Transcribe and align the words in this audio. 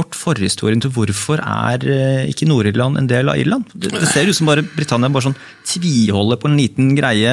kort 0.00 0.16
forhistorien 0.16 0.80
til 0.82 0.92
hvorfor 0.94 1.42
er 1.44 1.84
eh, 1.84 2.28
ikke 2.32 2.48
Nord-Irland 2.48 2.98
en 3.00 3.08
del 3.10 3.30
av 3.30 3.40
Irland? 3.40 3.68
Det, 3.74 3.92
ser 4.08 4.28
ut 4.28 4.36
som 4.36 4.48
bare 4.48 4.64
Britannia 4.64 5.12
bare 5.12 5.28
sånn 5.28 5.38
tviholder 5.68 6.40
på 6.40 6.50
en 6.50 6.58
liten 6.58 6.94
greie 6.98 7.32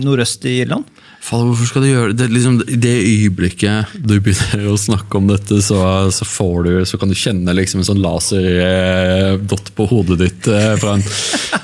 nordøst 0.00 0.48
i 0.48 0.62
Irland. 0.64 0.88
Fader, 1.24 1.46
hvorfor 1.48 1.68
skal 1.70 1.84
du 1.84 1.88
gjøre 1.88 2.16
det? 2.16 2.26
Liksom, 2.32 2.58
det 2.68 2.92
øyeblikket 3.00 3.94
du 3.96 4.18
begynner 4.18 4.66
å 4.68 4.76
snakke 4.80 5.16
om 5.16 5.30
dette, 5.30 5.60
så, 5.64 5.78
så, 6.12 6.26
du, 6.66 6.72
så 6.84 7.00
kan 7.00 7.08
du 7.08 7.16
kjenne 7.16 7.54
liksom 7.56 7.80
en 7.80 7.88
sånn 7.88 8.02
laserdott 8.04 9.72
på 9.76 9.88
hodet 9.88 10.20
ditt 10.20 10.50
eh, 10.52 10.74
fra 10.80 10.98
en, 10.98 11.06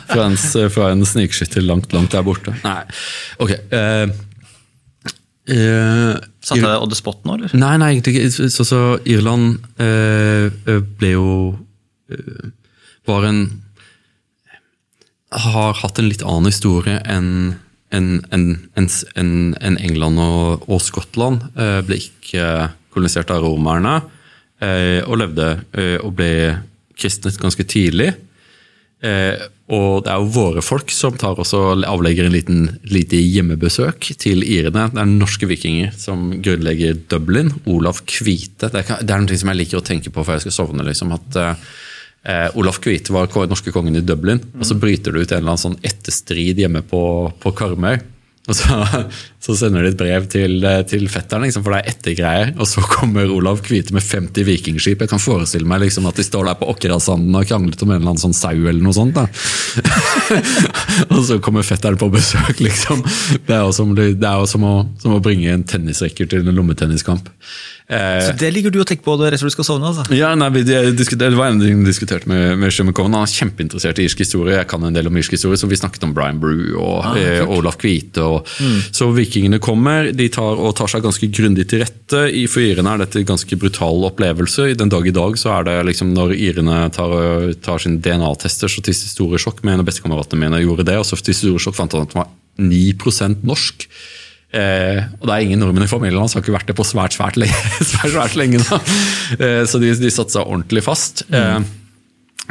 fra 0.09 0.31
en, 0.31 0.41
en 0.89 1.07
snikskytter 1.13 1.65
langt, 1.67 1.93
langt 1.97 2.17
der 2.17 2.25
borte. 2.25 2.57
Nei, 2.65 2.81
ok. 3.41 3.57
Eh, 5.51 6.13
Satte 6.45 6.63
jeg 6.63 6.83
on 6.83 6.91
the 6.91 6.99
spot 6.99 7.25
nå, 7.27 7.37
eller? 7.39 7.55
Nei, 7.59 7.75
nei, 7.81 7.95
egentlig 7.97 8.21
ikke. 8.21 8.51
Så, 8.53 8.67
så 8.69 8.81
Irland 9.09 9.59
uh, 9.81 10.47
ble 11.01 11.11
jo 11.17 11.27
uh, 12.13 12.47
Var 13.09 13.27
en 13.27 13.43
Har 15.47 15.75
hatt 15.81 15.99
en 15.99 16.11
litt 16.11 16.23
annen 16.27 16.51
historie 16.51 17.01
enn 17.03 17.57
en, 17.91 18.21
en, 18.31 18.45
en, 18.79 19.77
England 19.83 20.21
og, 20.23 20.69
og 20.71 20.79
Skottland. 20.79 21.41
ble 21.89 21.97
ikke 21.99 22.69
kolonisert 22.95 23.33
av 23.35 23.43
romerne 23.43 23.97
og 25.11 25.17
levde 25.19 25.49
og 26.05 26.13
ble 26.15 26.31
kristnet 26.95 27.41
ganske 27.43 27.67
tidlig. 27.67 28.13
Eh, 29.01 29.49
og 29.73 30.03
det 30.05 30.11
er 30.13 30.21
jo 30.21 30.33
våre 30.35 30.63
folk 30.65 30.91
som 30.93 31.15
tar 31.17 31.39
også 31.41 31.61
avlegger 31.89 32.27
en 32.27 32.35
liten 32.35 32.65
lite 32.91 33.17
hjemmebesøk 33.17 34.11
til 34.21 34.43
irene. 34.45 34.89
Det 34.93 35.01
er 35.01 35.13
norske 35.13 35.49
vikinger 35.49 35.95
som 35.97 36.29
grunnlegger 36.43 36.99
Dublin. 37.13 37.53
Olav 37.71 38.03
Kvite. 38.05 38.69
Det 38.69 38.83
er, 38.83 39.05
det 39.07 39.15
er 39.15 39.25
noe 39.25 39.41
som 39.41 39.53
jeg 39.53 39.61
liker 39.63 39.81
å 39.81 39.87
tenke 39.87 40.13
på 40.13 40.27
før 40.27 40.39
jeg 40.39 40.49
skal 40.49 40.59
sovne. 40.59 40.87
liksom, 40.87 41.15
at 41.17 41.41
eh, 41.41 42.49
Olaf 42.61 42.83
Kvite 42.83 43.15
var 43.15 43.31
norske 43.49 43.73
kongen 43.73 43.97
i 43.97 44.05
Dublin, 44.05 44.43
og 44.59 44.67
så 44.69 44.77
bryter 44.77 45.15
det 45.15 45.23
ut 45.23 45.33
en 45.33 45.39
eller 45.39 45.55
annen 45.55 45.67
sånn 45.69 45.81
etterstrid 45.87 46.61
hjemme 46.61 46.83
på, 46.91 47.03
på 47.41 47.55
Karmøy. 47.57 48.03
Og 48.49 48.57
så, 48.57 48.77
så, 49.41 49.55
sender 49.57 49.87
de 49.87 49.91
et 49.93 49.99
brev 49.99 50.27
til, 50.29 50.67
til 50.91 51.07
fetteren, 51.09 51.47
liksom, 51.47 51.65
for 51.65 51.73
det 51.73 51.81
er 51.81 51.95
ettergreier. 51.95 52.53
Og 52.61 52.69
så 52.69 52.85
kommer 52.85 53.31
Olav 53.33 53.63
Kvite 53.65 53.95
med 53.97 54.05
50 54.05 54.45
vikingskip. 54.45 55.01
Jeg 55.01 55.13
kan 55.13 55.23
forestille 55.23 55.69
meg 55.69 55.81
liksom, 55.87 56.09
at 56.11 56.21
de 56.21 56.27
står 56.27 56.51
der 56.51 56.59
på 56.61 56.69
Åkrasanden 56.69 57.41
og 57.41 57.49
kranglet 57.49 57.81
om 57.81 57.91
en 57.91 57.99
eller 57.99 58.13
annen 58.13 58.23
sånn 58.23 58.37
sau 58.37 58.53
eller 58.53 58.83
noe 58.85 58.97
sånt. 58.97 59.17
og 61.15 61.23
så 61.25 61.41
kommer 61.41 61.67
fetteren 61.67 61.99
på 62.01 62.11
besøk, 62.13 62.61
liksom. 62.61 63.01
Det 63.49 63.57
er 63.57 63.65
jo 63.65 63.75
som, 63.75 63.97
det 63.97 64.13
som, 64.53 64.69
som 65.01 65.17
å 65.17 65.25
bringe 65.25 65.53
en 65.55 65.65
tennisrekker 65.65 66.29
til 66.31 66.45
en 66.45 66.61
lommetenniskamp. 66.61 67.33
Eh, 67.91 68.27
så 68.27 68.35
det 68.39 68.53
ligger 68.55 68.71
du 68.71 68.79
og 68.85 68.87
tenker 68.87 69.03
på 69.03 69.17
rett 69.19 69.43
før 69.43 69.51
du 69.51 69.55
skal 69.57 69.67
sovne? 69.67 69.89
altså? 69.91 70.05
Ja, 70.15 70.31
nei, 70.39 70.47
Det 70.63 71.31
var 71.35 71.51
en 71.51 71.59
ting 71.59 71.81
vi 71.81 71.89
diskuterte 71.89 72.31
med, 72.31 72.55
med 72.61 72.71
Sean 72.71 72.93
Han 72.95 73.17
er 73.19 73.27
kjempeinteressert 73.27 73.99
i 73.99 74.07
irsk 74.07 74.23
historie. 74.23 74.55
Jeg 74.61 74.69
kan 74.71 74.85
en 74.87 74.95
del 74.95 75.11
om 75.11 75.17
irsk 75.19 75.35
historie, 75.35 75.59
så 75.59 75.67
vi 75.67 75.79
snakket 75.81 76.07
om 76.07 76.15
Brian 76.15 76.39
Brew 76.39 76.79
og 76.79 77.03
ah, 77.03 77.19
eh, 77.19 77.43
Olaf 77.43 77.81
Kvite. 77.83 78.23
Og, 78.23 78.47
mm. 78.47 78.95
Så 78.95 79.11
vikingene 79.31 79.61
kommer 79.63 80.11
de 80.13 80.27
tar, 80.33 80.59
og 80.59 80.75
tar 80.79 80.91
seg 80.91 81.05
ganske 81.05 81.29
grundig 81.31 81.69
til 81.71 81.85
rette. 81.85 82.25
I 82.35 82.45
For 82.51 82.65
irene 82.65 82.93
er 82.93 83.05
dette 83.05 83.21
en 83.23 83.29
ganske 83.31 83.59
brutal 83.61 84.03
opplevelse. 84.11 84.71
I 84.73 84.79
Den 84.79 84.91
dag 84.91 85.07
i 85.07 85.15
dag 85.15 85.39
så 85.39 85.55
er 85.55 85.69
det 85.69 85.77
liksom 85.87 86.13
når 86.17 86.35
irene 86.35 86.83
tar, 86.95 87.15
tar 87.63 87.83
sine 87.83 88.03
DNA-tester, 88.03 88.71
så 88.71 88.83
til 88.83 88.97
store 88.99 89.39
sjokk 89.41 89.63
Men 89.63 89.79
en 89.79 89.85
av 89.85 89.89
bestekameratene 89.89 90.43
mine 90.43 90.65
gjorde 90.65 90.89
det, 90.91 90.99
og 90.99 91.07
så 91.07 91.19
til 91.23 91.37
store 91.37 91.63
sjokk 91.63 91.79
fant 91.79 91.95
han 91.95 92.09
at 92.09 92.17
han 92.17 92.25
var 92.25 92.33
9% 92.61 93.47
norsk. 93.47 93.87
Eh, 94.51 95.05
og 95.21 95.29
det 95.29 95.35
er 95.35 95.45
ingen 95.47 95.61
nordmenn 95.63 95.87
i 95.87 95.91
familien 95.91 96.19
hans, 96.19 96.35
har 96.35 96.43
ikke 96.43 96.57
vært 96.57 96.71
det 96.73 96.79
på 96.79 96.87
svært 96.87 97.15
svært 97.15 97.39
lenge. 97.39 97.55
svært, 97.93 98.15
svært 98.17 98.39
lenge 98.39 98.59
eh, 98.59 99.63
så 99.63 99.79
de, 99.79 99.93
de 99.95 100.11
satte 100.11 100.35
seg 100.35 100.43
ordentlig 100.43 100.83
fast. 100.87 101.23
Eh, 101.31 101.61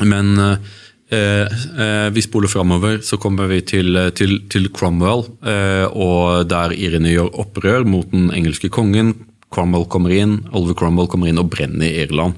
men 0.08 0.38
eh, 0.40 0.54
eh, 0.54 0.78
vi 1.10 2.22
spoler 2.22 2.52
framover, 2.52 3.00
så 3.02 3.18
kommer 3.18 3.48
vi 3.50 3.64
til, 3.66 3.98
til, 4.14 4.36
til 4.46 4.68
Cromwell, 4.70 5.24
eh, 5.42 5.88
og 5.90 6.46
der 6.52 6.76
irene 6.78 7.10
gjør 7.16 7.32
opprør 7.42 7.88
mot 7.90 8.12
den 8.12 8.28
engelske 8.30 8.70
kongen. 8.70 9.16
Cromwell 9.50 9.88
kommer 9.90 10.14
inn, 10.14 10.36
Oliver 10.54 10.78
Cromwell 10.78 11.10
kommer 11.10 11.32
inn 11.32 11.42
og 11.42 11.50
brenner 11.50 11.90
Irland. 12.06 12.38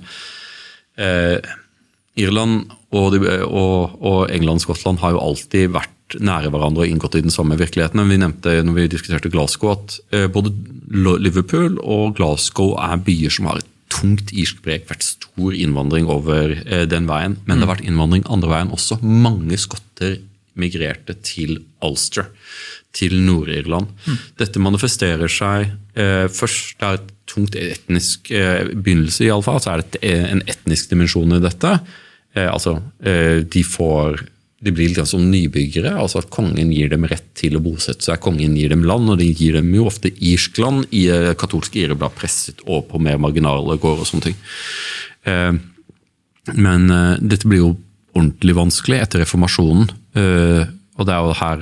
Irland 2.21 2.71
og, 2.95 3.15
og, 3.47 3.97
og 3.99 4.31
England 4.31 4.61
og 4.61 4.65
Skottland 4.65 5.01
har 5.03 5.15
jo 5.15 5.23
alltid 5.23 5.71
vært 5.75 6.17
nære 6.19 6.51
hverandre 6.51 6.83
og 6.83 6.91
inngått 6.91 7.15
i 7.19 7.23
den 7.23 7.33
samme 7.33 7.57
virkeligheten. 7.59 8.03
Vi 8.09 8.19
nevnte 8.19 8.57
når 8.65 8.77
vi 8.77 8.87
diskuterte 8.91 9.31
Glasgow 9.31 9.75
at 9.75 9.97
eh, 10.15 10.27
både 10.31 10.51
Liverpool 11.21 11.77
og 11.79 12.17
Glasgow 12.17 12.75
er 12.81 12.99
byer 13.05 13.31
som 13.31 13.47
har 13.47 13.60
tungt 14.01 14.33
irsk 14.33 14.63
preg, 14.65 14.87
vært 14.89 15.05
stor 15.05 15.55
innvandring 15.55 16.09
over 16.09 16.57
eh, 16.65 16.83
den 16.89 17.07
veien. 17.09 17.37
Men 17.45 17.59
det 17.59 17.67
har 17.67 17.75
vært 17.75 17.87
innvandring 17.87 18.25
andre 18.31 18.51
veien 18.51 18.73
også. 18.73 18.99
Mange 19.05 19.59
skotter 19.61 20.17
migrerte 20.59 21.15
til 21.23 21.61
Ulster, 21.85 22.31
til 22.91 23.15
Nord-Irland. 23.23 23.87
Mm. 24.03 24.19
Dette 24.41 24.59
manifesterer 24.59 25.31
seg 25.31 25.69
eh, 25.95 26.27
først 26.27 26.75
Det 26.81 26.87
er 26.87 26.99
et 26.99 27.13
tungt 27.31 27.55
etnisk 27.55 28.31
eh, 28.35 28.67
begynnelse, 28.73 29.23
iallfall. 29.27 29.61
Så 29.63 29.75
er 29.75 29.85
det 29.85 30.01
en 30.03 30.43
etnisk 30.51 30.91
dimensjon 30.91 31.37
i 31.37 31.43
dette. 31.43 31.77
Eh, 32.35 32.47
altså, 32.47 32.79
eh, 33.03 33.41
de 33.43 33.63
får 33.67 34.25
de 34.61 34.71
blir 34.73 34.91
litt 34.93 35.09
som 35.09 35.23
nybyggere. 35.31 35.95
altså 35.97 36.21
at 36.21 36.29
Kongen 36.33 36.71
gir 36.73 36.91
dem 36.91 37.05
rett 37.09 37.25
til 37.37 37.57
å 37.57 37.63
bosette 37.63 38.05
seg. 38.05 38.21
Kongen 38.21 38.57
gir 38.57 38.69
dem 38.69 38.85
land, 38.85 39.09
og 39.09 39.17
de 39.17 39.31
gir 39.33 39.57
dem 39.57 39.71
jo 39.73 39.87
ofte 39.89 40.11
irsk 40.13 40.59
land. 40.61 40.85
I 40.93 41.07
eh, 41.09 41.29
katolske 41.37 41.81
irer 41.81 41.97
blir 41.97 42.13
presset 42.13 42.61
over 42.67 42.85
på 42.91 43.01
mer 43.01 43.17
marginale 43.21 43.77
gårder 43.81 44.05
og 44.05 44.09
sånne 44.09 44.27
ting. 44.29 44.37
Eh, 45.25 45.55
men 46.53 46.93
eh, 46.93 47.15
dette 47.33 47.49
blir 47.49 47.63
jo 47.63 47.71
ordentlig 48.13 48.57
vanskelig 48.57 49.01
etter 49.01 49.23
reformasjonen. 49.23 49.89
Og 50.11 51.07
det 51.07 51.13
er 51.15 51.23
jo 51.23 51.35
her 51.39 51.61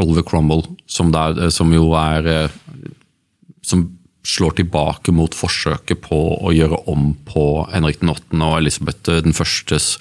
Oliver 0.00 0.24
Cromwell, 0.24 0.62
som, 0.88 1.10
der, 1.12 1.50
som 1.52 1.68
jo 1.74 1.90
er 2.00 2.48
Som 3.60 3.82
slår 4.24 4.56
tilbake 4.56 5.12
mot 5.12 5.36
forsøket 5.36 6.00
på 6.06 6.16
å 6.40 6.54
gjøre 6.56 6.78
om 6.88 7.10
på 7.28 7.44
Henrik 7.74 8.00
den 8.00 8.14
8. 8.14 8.40
og 8.40 8.56
Elisabeth 8.56 9.20
den 9.26 9.36
førstes 9.36 9.98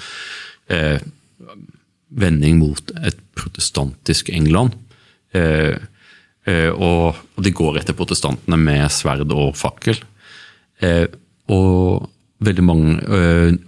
vending 2.15 2.59
mot 2.61 2.95
et 3.05 3.19
protestantisk 3.37 4.31
England. 4.33 4.75
Eh, 5.35 5.75
eh, 6.47 6.71
og, 6.71 7.21
de 7.43 7.53
går 7.53 7.81
etter 7.81 7.97
protestantene 7.97 8.59
med 8.59 8.87
sverd 8.93 9.31
og 9.35 9.55
fakkel. 9.59 9.99
Eh, 10.83 11.07
og 11.51 12.11
veldig 12.45 12.63
mange 12.65 12.93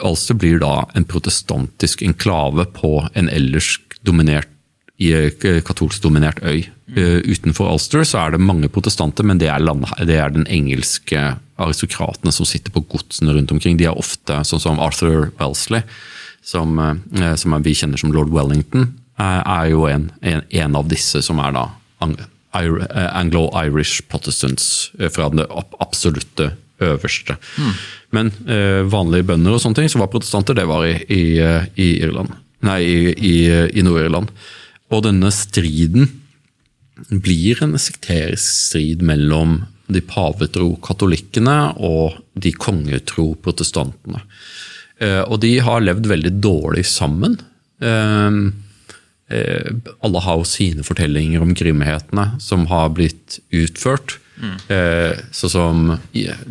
Altså 0.04 0.36
blir 0.36 0.60
da 0.60 0.84
en 0.98 1.06
protestantisk 1.08 2.02
enklave 2.04 2.66
på 2.76 3.00
en 3.16 3.30
ellers 3.32 3.78
dominert, 4.06 4.50
katolsk 4.98 6.02
dominert 6.04 6.42
øy. 6.44 6.66
Utenfor 6.90 7.70
Ulster 7.72 8.04
så 8.04 8.26
er 8.26 8.34
det 8.34 8.42
mange 8.44 8.70
protestanter, 8.74 9.24
men 9.24 9.40
det 9.40 9.48
er, 9.54 9.64
land, 9.64 9.86
det 10.10 10.18
er 10.20 10.34
den 10.34 10.48
engelske 10.52 11.38
aristokratene 11.58 12.34
som 12.34 12.50
sitter 12.50 12.74
på 12.74 12.84
godsene 12.92 13.38
rundt 13.38 13.54
omkring. 13.56 13.80
De 13.80 13.88
er 13.88 13.98
ofte 13.98 14.42
sånn 14.46 14.62
som 14.62 14.82
Arthur 14.84 15.32
Wellesley 15.40 15.86
som, 16.48 16.80
eh, 16.80 17.36
som 17.36 17.56
vi 17.64 17.76
kjenner 17.76 18.00
som 18.00 18.14
lord 18.16 18.32
Wellington, 18.32 18.94
eh, 19.20 19.42
er 19.44 19.70
jo 19.74 19.86
en, 19.90 20.10
en, 20.22 20.44
en 20.50 20.80
av 20.80 20.88
disse 20.92 21.22
som 21.26 21.42
er 21.44 21.56
da 21.58 21.68
eh, 22.08 23.10
Anglo-Irish 23.12 24.08
Protestants 24.08 24.92
fra 25.12 25.28
det 25.34 25.48
absolutte 25.84 26.54
øverste. 26.82 27.36
Mm. 27.58 27.72
Men 28.14 28.30
vanlige 28.88 29.26
bønder 29.32 29.56
og 29.56 29.60
sånne 29.62 29.82
ting 29.82 29.90
som 29.92 30.04
var 30.04 30.12
protestanter, 30.14 30.56
det 30.56 30.68
var 30.70 30.86
i, 30.86 30.94
i, 31.10 31.24
i 31.76 31.88
Irland. 32.06 32.32
Nei, 32.66 32.80
i, 32.86 33.34
i 33.74 33.84
Nord-Irland. 33.86 34.30
Og 34.94 35.04
denne 35.06 35.32
striden 35.34 36.08
blir 37.10 37.60
en 37.66 37.76
sekterisk 37.82 38.46
strid 38.46 39.04
mellom 39.06 39.60
de 39.92 40.02
pavetro 40.06 40.70
katolikkene 40.86 41.58
og 41.84 42.18
de 42.38 42.54
kongetro 42.54 43.32
protestantene. 43.42 44.22
Eh, 45.00 45.22
og 45.28 45.42
de 45.44 45.58
har 45.64 45.84
levd 45.84 46.10
veldig 46.10 46.34
dårlig 46.42 46.86
sammen. 46.90 47.38
Eh, 47.82 48.40
eh, 49.38 49.70
alle 50.06 50.24
har 50.26 50.40
jo 50.40 50.50
sine 50.50 50.86
fortellinger 50.88 51.44
om 51.44 51.54
grimhetene 51.58 52.32
som 52.44 52.66
har 52.72 52.94
blitt 52.98 53.40
utført. 53.56 54.18
Mm. 54.38 54.58
Sånn 55.34 55.50
som 55.50 55.78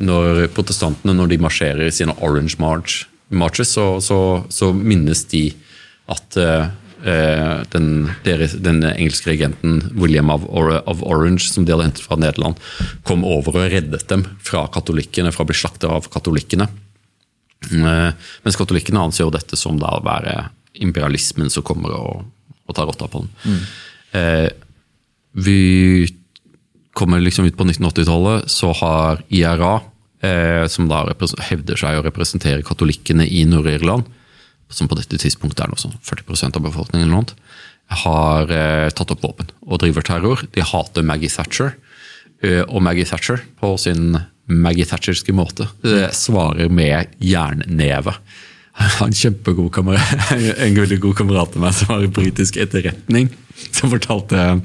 når 0.03 0.49
protestantene 0.57 1.13
når 1.15 1.29
de 1.31 1.37
marsjerer 1.39 1.87
i 1.87 1.93
sine 1.95 2.17
Orange 2.19 2.59
March, 2.59 3.05
marches, 3.31 3.71
så, 3.77 4.01
så, 4.03 4.19
så, 4.51 4.73
minnes 4.75 5.23
de 5.31 5.45
at 6.11 6.35
den, 6.35 7.87
deres, 8.27 8.57
den, 8.59 8.83
engelske 8.89 9.31
regenten 9.31 9.85
William 9.95 10.35
of, 10.35 10.43
of, 10.51 11.05
Orange, 11.07 11.47
som 11.47 11.63
de 11.63 11.77
hadde 11.77 11.87
hentet 11.87 12.03
fra 12.03 12.19
Nederland, 12.19 12.59
kom 13.07 13.23
over 13.23 13.55
og 13.55 13.71
reddet 13.71 14.09
dem 14.11 14.27
fra 14.43 14.65
katolikkene, 14.67 15.31
fra 15.31 15.47
å 15.47 15.53
bli 15.53 15.61
slakta 15.63 15.95
av 15.95 16.11
katolikkene. 16.11 16.67
Eh, 17.65 18.29
mens 18.45 18.59
katolikkene 18.59 19.03
anser 19.03 19.27
jo 19.27 19.35
dette 19.35 19.59
som 19.59 19.79
da 19.81 19.97
å 19.97 20.05
være 20.05 20.37
imperialismen 20.85 21.51
som 21.53 21.65
kommer 21.67 21.95
og, 21.97 22.27
og 22.67 22.77
tar 22.77 22.89
rotta 22.89 23.09
på 23.11 23.25
den. 23.25 23.33
Mm. 23.47 23.61
Eh, 24.21 24.49
vi 25.47 25.61
kommer 26.97 27.21
liksom 27.21 27.49
ut 27.49 27.57
på 27.57 27.67
1980-tallet, 27.67 28.51
så 28.51 28.73
har 28.81 29.23
IRA 29.29 29.75
eh, 30.25 30.65
som 30.73 30.89
da 30.89 31.03
hevder 31.51 31.81
seg 31.81 31.99
å 31.99 32.05
representere 32.07 32.65
katolikkene 32.65 33.27
i 33.29 33.45
Nord-Irland, 33.49 34.07
som 34.73 34.89
på 34.91 34.97
dette 34.99 35.19
tidspunktet 35.21 35.63
er 35.63 35.71
noe 35.71 35.81
sånn 35.81 35.95
40% 36.03 36.57
av 36.59 36.65
befolkningen, 36.65 37.07
eller 37.07 37.21
noe, 37.21 37.51
har 38.03 38.51
eh, 38.51 38.89
tatt 38.97 39.13
opp 39.15 39.23
våpen 39.23 39.53
og 39.63 39.83
driver 39.83 40.07
terror. 40.07 40.41
De 40.57 40.65
hater 40.65 41.07
Maggie 41.07 41.31
Thatcher. 41.33 41.77
Og 42.69 42.83
Maggie 42.85 43.09
Thatcher, 43.09 43.41
på 43.59 43.71
sin 43.81 44.19
Maggie 44.47 44.87
Thatcherske 44.87 45.35
måte, 45.35 45.69
eh, 45.85 46.11
svarer 46.15 46.69
med 46.71 47.17
jernneve. 47.19 48.15
en 49.03 49.13
kjempegod 49.13 49.73
kamerat, 49.73 50.31
en 50.59 50.77
veldig 50.77 51.01
god 51.01 51.17
kamerat 51.17 51.57
av 51.57 51.63
meg 51.65 51.75
som 51.75 51.89
var 51.95 52.05
i 52.05 52.13
britisk 52.13 52.59
etterretning. 52.61 53.31
Som 53.73 53.91
fortalte 53.91 54.61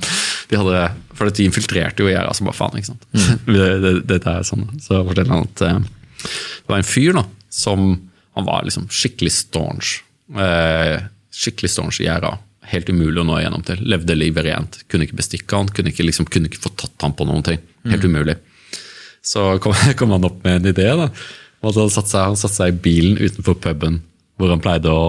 de 0.51 0.59
hadde, 0.59 0.91
For 1.15 1.29
de 1.29 1.45
infiltrerte 1.47 2.03
jo 2.03 2.09
gjerdet 2.09 2.35
som 2.35 2.49
bare 2.49 2.57
faen. 2.57 2.77
ikke 2.77 2.91
sant? 2.91 3.05
Det, 3.47 3.67
det, 3.83 3.93
dette 4.09 4.33
er 4.35 4.43
sånn. 4.47 4.67
Så 4.83 4.99
forteller 5.07 5.31
han 5.31 5.47
at 5.47 5.63
eh, 5.67 5.81
det 6.21 6.69
var 6.69 6.81
en 6.81 6.87
fyr 6.87 7.15
da, 7.17 7.23
som 7.49 7.87
han 8.35 8.47
var 8.47 8.65
liksom 8.67 8.87
skikkelig 8.91 9.31
staunch. 9.33 10.01
Eh, 10.35 10.97
skikkelig 11.33 11.71
staunch 11.73 12.01
i 12.03 12.07
gjerdet 12.09 12.47
Helt 12.71 12.87
umulig 12.93 13.19
å 13.19 13.25
nå 13.27 13.35
igjennom 13.39 13.63
til. 13.67 13.79
Levde 13.83 14.15
livet 14.15 14.45
rent. 14.45 14.77
Kunne 14.87 15.03
ikke 15.07 15.17
bestikke 15.19 15.57
han, 15.57 15.67
kunne 15.75 15.91
ikke, 15.91 16.05
liksom, 16.07 16.27
kunne 16.31 16.47
ikke 16.47 16.61
få 16.61 16.69
tatt 16.79 17.03
han 17.03 17.15
på 17.17 17.25
noen 17.27 17.43
ting. 17.43 17.57
Helt 17.89 18.05
umulig. 18.05 18.37
Så 19.21 19.57
kom, 19.63 19.75
kom 19.99 20.15
han 20.15 20.27
opp 20.27 20.41
med 20.45 20.61
en 20.61 20.71
idé. 20.73 20.87
da. 20.97 21.09
Han 21.61 21.75
satte 21.93 22.09
seg, 22.09 22.31
han 22.31 22.39
satte 22.39 22.57
seg 22.57 22.73
i 22.73 22.81
bilen 22.87 23.19
utenfor 23.21 23.59
puben 23.61 24.01
hvor 24.41 24.49
han 24.49 24.61
pleide 24.63 24.89
å, 24.89 25.01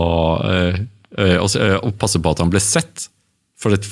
øh, 0.45 0.83
øh, 1.17 1.79
å, 1.81 1.93
passe 1.97 2.21
på 2.21 2.35
at 2.35 2.43
han 2.43 2.51
ble 2.53 2.61
sett. 2.61 3.07
For 3.57 3.73
det, 3.73 3.87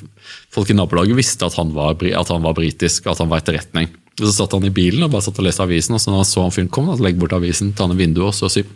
folk 0.53 0.69
i 0.69 0.77
nabolaget 0.77 1.17
visste 1.17 1.47
at 1.47 1.57
han, 1.57 1.71
var, 1.73 1.97
at 1.97 2.33
han 2.35 2.45
var 2.45 2.59
britisk, 2.59 3.09
at 3.09 3.23
han 3.23 3.31
var 3.31 3.41
etterretning. 3.41 3.89
Og 4.19 4.27
Så 4.27 4.35
satt 4.37 4.53
han 4.53 4.67
i 4.69 4.75
bilen 4.75 5.07
og 5.07 5.15
bare 5.15 5.25
satt 5.25 5.41
og 5.41 5.47
leste 5.47 5.65
avisen, 5.65 5.97
og 5.97 6.03
så 6.03 6.13
når 6.13 6.21
han 6.21 6.29
så 6.29 6.45
han 6.45 6.53
fyren 6.53 6.69
kom, 6.75 6.91
så 6.93 7.07
legge 7.07 7.23
bort 7.23 7.33
avisen, 7.39 7.73
ta 7.73 7.87
ned 7.89 8.01
vinduet 8.01 8.29
og 8.29 8.37
så 8.37 8.53
si 8.53 8.67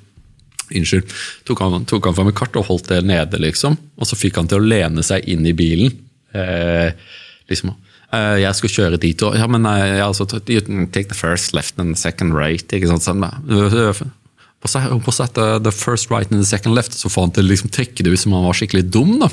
Unnskyld. 0.75 1.11
Tok 1.45 1.61
han, 1.61 1.83
tok 1.85 2.07
han 2.09 2.15
fram 2.17 2.31
et 2.31 2.37
kart 2.39 2.55
og 2.57 2.65
holdt 2.71 2.89
det 2.89 3.03
nede, 3.05 3.37
liksom. 3.43 3.77
Og 4.01 4.09
så 4.09 4.17
fikk 4.17 4.39
han 4.41 4.49
til 4.49 4.63
å 4.63 4.65
lene 4.65 5.03
seg 5.05 5.27
inn 5.29 5.45
i 5.45 5.53
bilen. 5.53 5.93
Eh, 6.33 6.95
liksom, 7.53 7.75
eh, 8.15 8.41
jeg 8.45 8.59
skal 8.61 8.75
kjøre 8.79 9.01
dit, 9.03 9.23
og 9.27 9.37
ja, 9.39 9.49
men 9.51 9.67
uh, 9.67 9.79
ja, 9.83 10.07
altså, 10.07 10.27
you 10.49 10.87
take 10.93 11.11
the 11.11 11.19
first 11.19 11.55
left 11.57 11.79
and 11.79 11.95
the 11.95 12.01
second 12.01 12.35
right. 12.37 12.65
ikke 12.73 12.91
sant, 12.91 13.05
sånn, 13.07 13.27
og 14.65 14.71
så 14.71 14.81
så 15.13 15.27
the 15.61 15.73
first 15.73 16.11
right 16.11 16.31
and 16.33 16.41
the 16.41 16.49
second 16.49 16.75
left, 16.75 16.95
så 16.97 17.11
får 17.13 17.27
han 17.27 17.35
til 17.37 17.45
å 17.45 17.51
liksom 17.51 17.73
trekke 17.75 18.05
det 18.05 18.15
ut 18.15 18.23
som 18.23 18.33
han 18.33 18.47
var 18.47 18.57
skikkelig 18.57 18.87
dum. 18.89 19.19
da. 19.21 19.29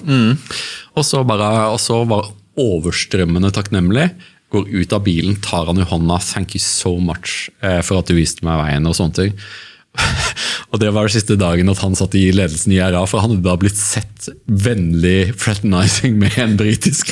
Og 1.00 1.06
så 1.08 1.24
bare, 1.24 1.48
og 1.72 1.80
så 1.80 2.02
bare 2.04 2.34
overstrømmende 2.60 3.54
takknemlig. 3.56 4.10
Går 4.52 4.68
ut 4.68 4.94
av 4.94 5.06
bilen, 5.06 5.38
tar 5.40 5.70
han 5.70 5.80
i 5.80 5.88
hånda 5.88 6.20
'thank 6.20 6.56
you 6.56 6.60
so 6.60 6.98
much' 7.00 7.50
eh, 7.64 7.82
for 7.82 8.00
at 8.00 8.08
du 8.08 8.14
viste 8.14 8.44
meg 8.44 8.60
veien. 8.60 8.86
og 8.86 8.96
sånne 8.96 9.16
ting. 9.16 9.34
Og 10.72 10.80
Det 10.80 10.92
var 10.96 11.08
den 11.08 11.14
siste 11.14 11.36
dagen 11.40 11.70
at 11.72 11.82
han 11.84 11.98
satt 12.00 12.16
i 12.16 12.30
ledelsen 12.32 12.72
i 12.72 12.80
IRA, 12.80 13.02
for 13.10 13.20
han 13.20 13.34
hadde 13.34 13.44
da 13.44 13.58
blitt 13.60 13.80
sett 13.80 14.30
vennlig 14.48 15.34
fraternizing 15.40 16.16
med 16.22 16.38
en 16.40 16.56
britisk, 16.62 17.12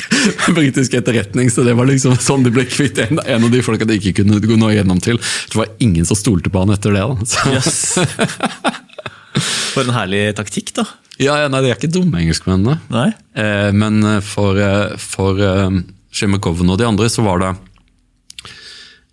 etterretning. 0.96 1.50
Så 1.52 1.66
det 1.66 1.76
var 1.76 1.90
liksom 1.90 2.16
sånn 2.16 2.46
de 2.46 2.54
ble 2.54 2.64
kvitt 2.70 2.98
en, 3.04 3.20
en 3.20 3.46
av 3.46 3.52
de 3.52 3.60
folka 3.64 3.88
de 3.88 3.98
ikke 4.00 4.22
kunne 4.22 4.40
gå 4.40 4.56
nå 4.56 4.72
igjennom 4.72 5.02
til. 5.04 5.20
Det 5.20 5.60
var 5.60 5.68
ingen 5.84 6.08
som 6.08 6.18
stolte 6.18 6.52
på 6.52 6.64
han 6.64 6.72
etter 6.72 6.96
det. 6.96 7.04
da. 7.04 7.28
Så, 7.28 7.52
Yes. 7.52 7.76
For 9.70 9.84
en 9.84 9.94
herlig 9.94 10.24
taktikk, 10.38 10.72
da. 10.74 10.86
ja, 11.20 11.36
ja, 11.42 11.48
nei, 11.52 11.60
De 11.62 11.70
er 11.70 11.78
ikke 11.78 11.92
dumme, 11.92 12.18
engelskmennene. 12.24 12.80
Nei? 12.90 13.10
Eh, 13.38 13.70
men 13.76 14.00
eh, 14.16 14.22
for, 14.24 14.58
eh, 14.58 14.96
for 14.98 15.38
uh, 15.38 15.68
og 15.70 16.78
de 16.80 16.88
andre 16.88 17.06
så 17.12 17.22
var 17.22 17.44
det 17.44 17.52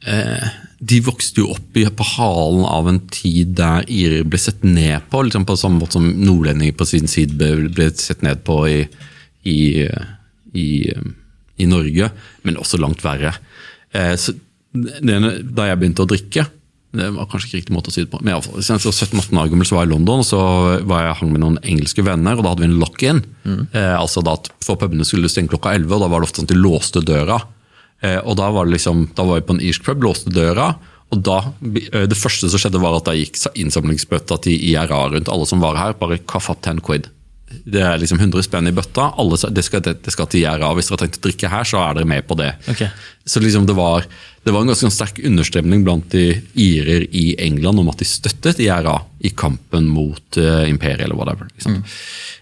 eh, 0.07 0.47
De 0.77 0.99
vokste 1.01 1.41
jo 1.41 1.51
opp 1.55 1.77
i, 1.79 1.85
på 1.89 2.05
halen 2.15 2.65
av 2.69 2.89
en 2.89 2.99
tid 3.13 3.55
der 3.57 3.87
irer 3.89 4.27
ble 4.29 4.39
sett 4.41 4.61
ned 4.65 5.07
på, 5.11 5.23
liksom 5.25 5.47
på 5.47 5.57
samme 5.57 5.81
måte 5.81 5.97
som 5.97 6.05
nordlendinger 6.05 6.75
på 6.77 6.85
sin 6.85 7.09
side 7.09 7.37
ble, 7.39 7.71
ble 7.73 7.89
sett 7.97 8.21
ned 8.25 8.43
på 8.45 8.59
i, 8.69 8.81
i, 9.49 9.57
i, 10.53 10.67
i 11.57 11.69
Norge, 11.69 12.11
men 12.45 12.61
også 12.61 12.77
langt 12.81 13.01
verre. 13.05 13.33
Eh, 13.95 14.13
så 14.21 14.35
da 14.77 15.65
jeg 15.71 15.79
begynte 15.81 16.05
å 16.05 16.09
drikke 16.09 16.45
det 16.97 17.09
var 17.13 17.27
kanskje 17.29 17.49
ikke 17.49 17.59
riktig 17.59 17.75
måte 17.75 17.91
å 17.91 17.93
si 17.93 18.03
det 18.05 18.11
på. 18.11 18.19
Men 18.23 18.31
i 18.31 18.35
alle 18.37 18.45
fall, 18.45 18.63
17-18 18.63 19.41
år 19.41 19.49
gammel 19.51 19.67
så 19.67 19.75
var 19.75 19.83
jeg 19.83 19.89
i 19.89 19.93
London, 19.93 20.23
og 20.23 20.27
så 20.27 20.39
var 20.87 21.03
jeg 21.03 21.17
hang 21.19 21.33
med 21.33 21.43
noen 21.43 21.59
engelske 21.61 22.05
venner, 22.05 22.37
og 22.37 22.45
da 22.45 22.53
hadde 22.53 22.63
vi 22.63 22.69
en 22.69 22.79
lock-in. 22.81 23.21
Eh, 23.75 23.93
altså 23.97 24.23
da 24.25 24.37
at 24.39 24.49
For 24.65 24.79
pubene 24.79 25.05
skulle 25.07 25.29
stenge 25.31 25.51
klokka 25.51 25.75
11, 25.75 25.91
og 25.93 26.03
da 26.03 26.09
var 26.11 26.23
det 26.23 26.29
ofte 26.29 26.41
sånn 26.41 26.49
at 26.49 26.53
de 26.55 26.59
låste 26.61 27.03
døra. 27.05 27.41
Eh, 28.05 28.19
og 28.21 28.37
da 28.37 28.51
var, 28.53 28.67
det 28.67 28.77
liksom, 28.77 29.07
da 29.17 29.25
var 29.25 29.39
vi 29.39 29.47
på 29.47 29.57
en 29.57 29.65
irsk 29.69 29.87
pub, 29.87 30.05
låste 30.05 30.33
døra, 30.33 30.73
og 31.13 31.21
da, 31.23 31.37
eh, 31.63 32.07
det 32.09 32.19
første 32.19 32.49
som 32.51 32.61
skjedde 32.61 32.81
var 32.83 32.97
at 32.97 33.07
da 33.07 33.15
gikk 33.15 33.39
innsamlingsbøtta 33.55 34.41
til 34.43 34.65
IRA 34.71 35.05
rundt 35.13 35.31
alle 35.31 35.47
som 35.47 35.63
var 35.63 35.79
her, 35.79 35.95
bare 35.99 36.19
kaffe 36.27 36.53
opp 36.53 36.65
10 36.65 36.83
quid. 36.83 37.07
Det 37.47 37.79
er 37.79 37.95
liksom 37.99 38.19
100 38.19 38.43
spenn 38.43 38.67
i 38.67 38.73
bøtta. 38.75 39.13
Alle, 39.21 39.37
det, 39.55 39.63
skal, 39.63 39.79
det, 39.85 40.01
det 40.03 40.11
skal 40.11 40.27
til 40.27 40.43
IRA. 40.43 40.73
Hvis 40.75 40.89
dere 40.89 40.97
har 40.97 41.03
tenkt 41.05 41.19
å 41.21 41.23
drikke 41.29 41.51
her, 41.51 41.67
så 41.67 41.79
er 41.79 41.95
dere 41.95 42.09
med 42.11 42.25
på 42.27 42.35
det. 42.35 42.49
Okay. 42.73 42.89
Så 43.23 43.39
liksom 43.39 43.63
det, 43.69 43.75
var, 43.77 44.03
det 44.43 44.51
var 44.51 44.65
en 44.65 44.73
ganske 44.73 44.91
sterk 44.91 45.21
understemning 45.23 45.85
blant 45.87 46.11
de 46.11 46.25
irer 46.59 47.07
i 47.15 47.29
England 47.39 47.79
om 47.79 47.87
at 47.93 48.03
de 48.03 48.07
støttet 48.09 48.59
IRA 48.63 48.97
i 49.23 49.31
kampen 49.31 49.87
mot 49.87 50.41
uh, 50.41 50.67
imperiet 50.67 51.05
eller 51.07 51.15
whatever. 51.15 51.47
Liksom. 51.55 51.79
Mm. 51.79 51.87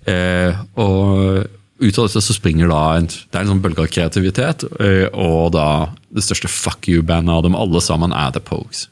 Eh, 0.10 0.66
og 0.81 1.46
ut 1.80 1.98
av 2.00 2.07
dette 2.07 2.24
så 2.24 2.36
springer 2.36 2.72
da 2.72 2.81
en, 2.95 3.07
det 3.10 3.36
er 3.36 3.44
en 3.44 3.54
sånn 3.54 3.63
bølge 3.63 3.83
av 3.83 3.92
kreativitet, 3.92 4.63
eh, 4.80 5.06
og 5.12 5.54
da 5.56 5.68
det 6.16 6.24
største 6.24 6.51
fuck 6.51 6.88
you-bandet 6.92 7.33
av 7.33 7.44
dem 7.45 7.57
alle 7.60 7.81
sammen 7.83 8.16
er 8.16 8.36
The 8.36 8.44
Pogues. 8.44 8.88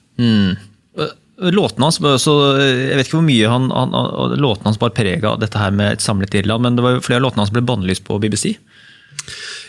Låtene 1.43 1.87
hans, 1.87 1.97
så 2.21 2.33
Jeg 2.61 2.93
vet 2.93 3.07
ikke 3.07 3.17
hvor 3.17 3.25
mye 3.25 3.49
han, 3.49 3.71
han, 3.73 3.95
låtene 4.37 4.69
hans 4.69 4.79
bar 4.79 4.93
preg 4.95 5.25
av 5.25 5.39
dette 5.41 5.59
her 5.59 5.73
med 5.75 5.95
et 5.95 6.03
samlet 6.03 6.35
Irland, 6.37 6.63
men 6.63 6.77
det 6.77 6.85
var 6.85 6.97
jo 6.97 7.05
flere 7.05 7.21
av 7.21 7.27
låtene 7.27 7.45
hans 7.45 7.53
ble 7.55 7.63
bannlyst 7.65 8.05
på 8.07 8.19
BBC. 8.21 8.53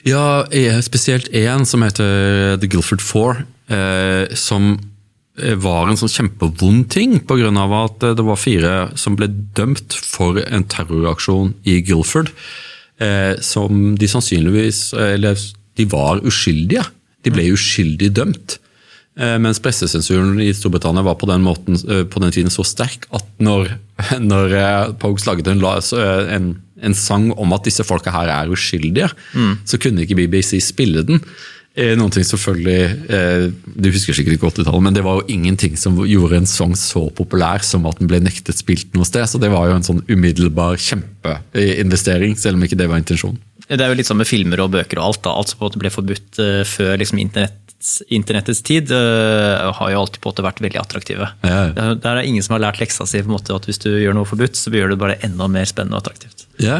Ja, 0.04 0.44
eh, 0.52 0.80
spesielt 0.84 1.30
en 1.32 1.64
som 1.64 1.82
heter 1.82 2.58
The 2.60 2.68
Guilford 2.68 3.00
Four, 3.00 3.46
eh, 3.72 4.28
som 4.36 4.74
eh, 5.40 5.54
var 5.56 5.88
en 5.88 5.96
sånn 5.96 6.12
kjempevond 6.12 6.90
ting, 6.92 7.16
pga. 7.24 7.48
at 7.48 8.04
eh, 8.04 8.14
det 8.18 8.26
var 8.26 8.36
fire 8.36 8.74
som 9.00 9.16
ble 9.16 9.30
dømt 9.56 9.96
for 9.96 10.42
en 10.44 10.68
terroraksjon 10.68 11.54
i 11.64 11.80
Guilford. 11.80 12.34
Eh, 13.02 13.34
som 13.42 13.96
de 13.98 14.06
sannsynligvis 14.06 14.92
Eller 14.94 15.34
de 15.74 15.86
var 15.90 16.20
uskyldige. 16.22 16.84
De 17.26 17.32
ble 17.34 17.48
uskyldig 17.50 18.12
dømt. 18.14 18.58
Eh, 19.18 19.36
Mens 19.42 19.58
pressesensuren 19.62 20.38
i 20.42 20.52
Storbritannia 20.54 21.02
var 21.02 21.16
på 21.18 21.26
den, 21.26 21.42
måten, 21.42 21.74
eh, 21.90 22.04
på 22.06 22.22
den 22.22 22.34
tiden 22.34 22.52
så 22.54 22.62
sterk 22.66 23.08
at 23.14 23.26
når, 23.42 23.72
når 24.30 24.54
eh, 24.58 24.92
Pogues 25.02 25.26
laget 25.26 25.50
en, 25.50 25.62
eh, 25.64 26.34
en, 26.36 26.48
en 26.82 26.94
sang 26.94 27.32
om 27.32 27.56
at 27.56 27.66
disse 27.66 27.86
folka 27.86 28.14
her 28.14 28.30
er 28.30 28.54
uskyldige, 28.54 29.10
så 29.66 29.78
kunne 29.82 30.02
ikke 30.04 30.18
BBC 30.18 30.60
spille 30.62 31.02
den. 31.06 31.22
Eh, 31.76 31.96
Noen 31.98 32.12
ting 32.14 32.22
selvfølgelig, 32.22 33.10
eh, 33.10 33.48
Du 33.66 33.88
husker 33.90 34.14
sikkert 34.14 34.36
ikke 34.36 34.46
80-tallet, 34.52 34.82
men 34.86 34.94
det 34.94 35.02
var 35.02 35.18
jo 35.20 35.26
ingenting 35.34 35.74
som 35.76 35.96
gjorde 36.06 36.36
en 36.38 36.46
sang 36.46 36.76
så 36.78 37.08
populær 37.18 37.64
som 37.66 37.84
at 37.90 37.98
den 37.98 38.06
ble 38.06 38.20
nektet 38.22 38.54
spilt 38.60 38.92
noe 38.94 39.04
sted. 39.08 39.26
Så 39.26 39.40
det 39.42 39.50
var 39.50 39.66
jo 39.68 39.74
en 39.74 39.82
sånn 39.82 40.04
umiddelbar 40.06 40.76
kjempeinvestering, 40.78 42.36
selv 42.38 42.56
om 42.58 42.62
ikke 42.66 42.78
det 42.78 42.86
var 42.90 43.02
intensjonen. 43.02 43.40
Det 43.66 43.80
er 43.80 43.88
jo 43.90 43.96
litt 43.98 44.06
sånn 44.06 44.20
med 44.20 44.28
filmer 44.28 44.60
og 44.60 44.70
bøker 44.76 45.00
og 45.00 45.04
alt. 45.08 45.22
da, 45.24 45.30
Alt 45.34 45.48
som 45.50 45.58
på 45.58 45.64
en 45.64 45.70
måte 45.72 45.82
ble 45.82 45.90
forbudt 45.90 46.38
eh, 46.44 46.62
før 46.68 46.98
liksom 47.00 47.18
internettets, 47.22 48.02
internettets 48.12 48.62
tid, 48.64 48.88
har 48.94 49.90
jo 49.92 49.98
alltid 50.00 50.20
på 50.22 50.28
en 50.30 50.32
måte 50.34 50.44
vært 50.46 50.60
veldig 50.64 50.80
attraktive. 50.80 51.26
Ja, 51.42 51.48
ja. 51.50 51.72
Det 51.72 51.82
er- 51.84 51.94
Der 52.04 52.16
er 52.16 52.22
ingen 52.22 52.42
som 52.42 52.54
har 52.54 52.70
lært 52.70 52.78
leksa 52.80 53.06
si 53.06 53.18
på 53.20 53.26
en 53.28 53.36
måte 53.38 53.54
at 53.54 53.66
hvis 53.66 53.78
du 53.82 53.90
gjør 53.90 54.14
noe 54.14 54.24
forbudt, 54.24 54.54
så 54.56 54.70
gjør 54.70 54.88
du 54.88 54.94
det 54.94 54.98
bare 55.02 55.18
enda 55.24 55.48
mer 55.48 55.64
spennende 55.64 55.96
og 55.96 56.04
attraktivt. 56.04 56.46
Ja, 56.60 56.78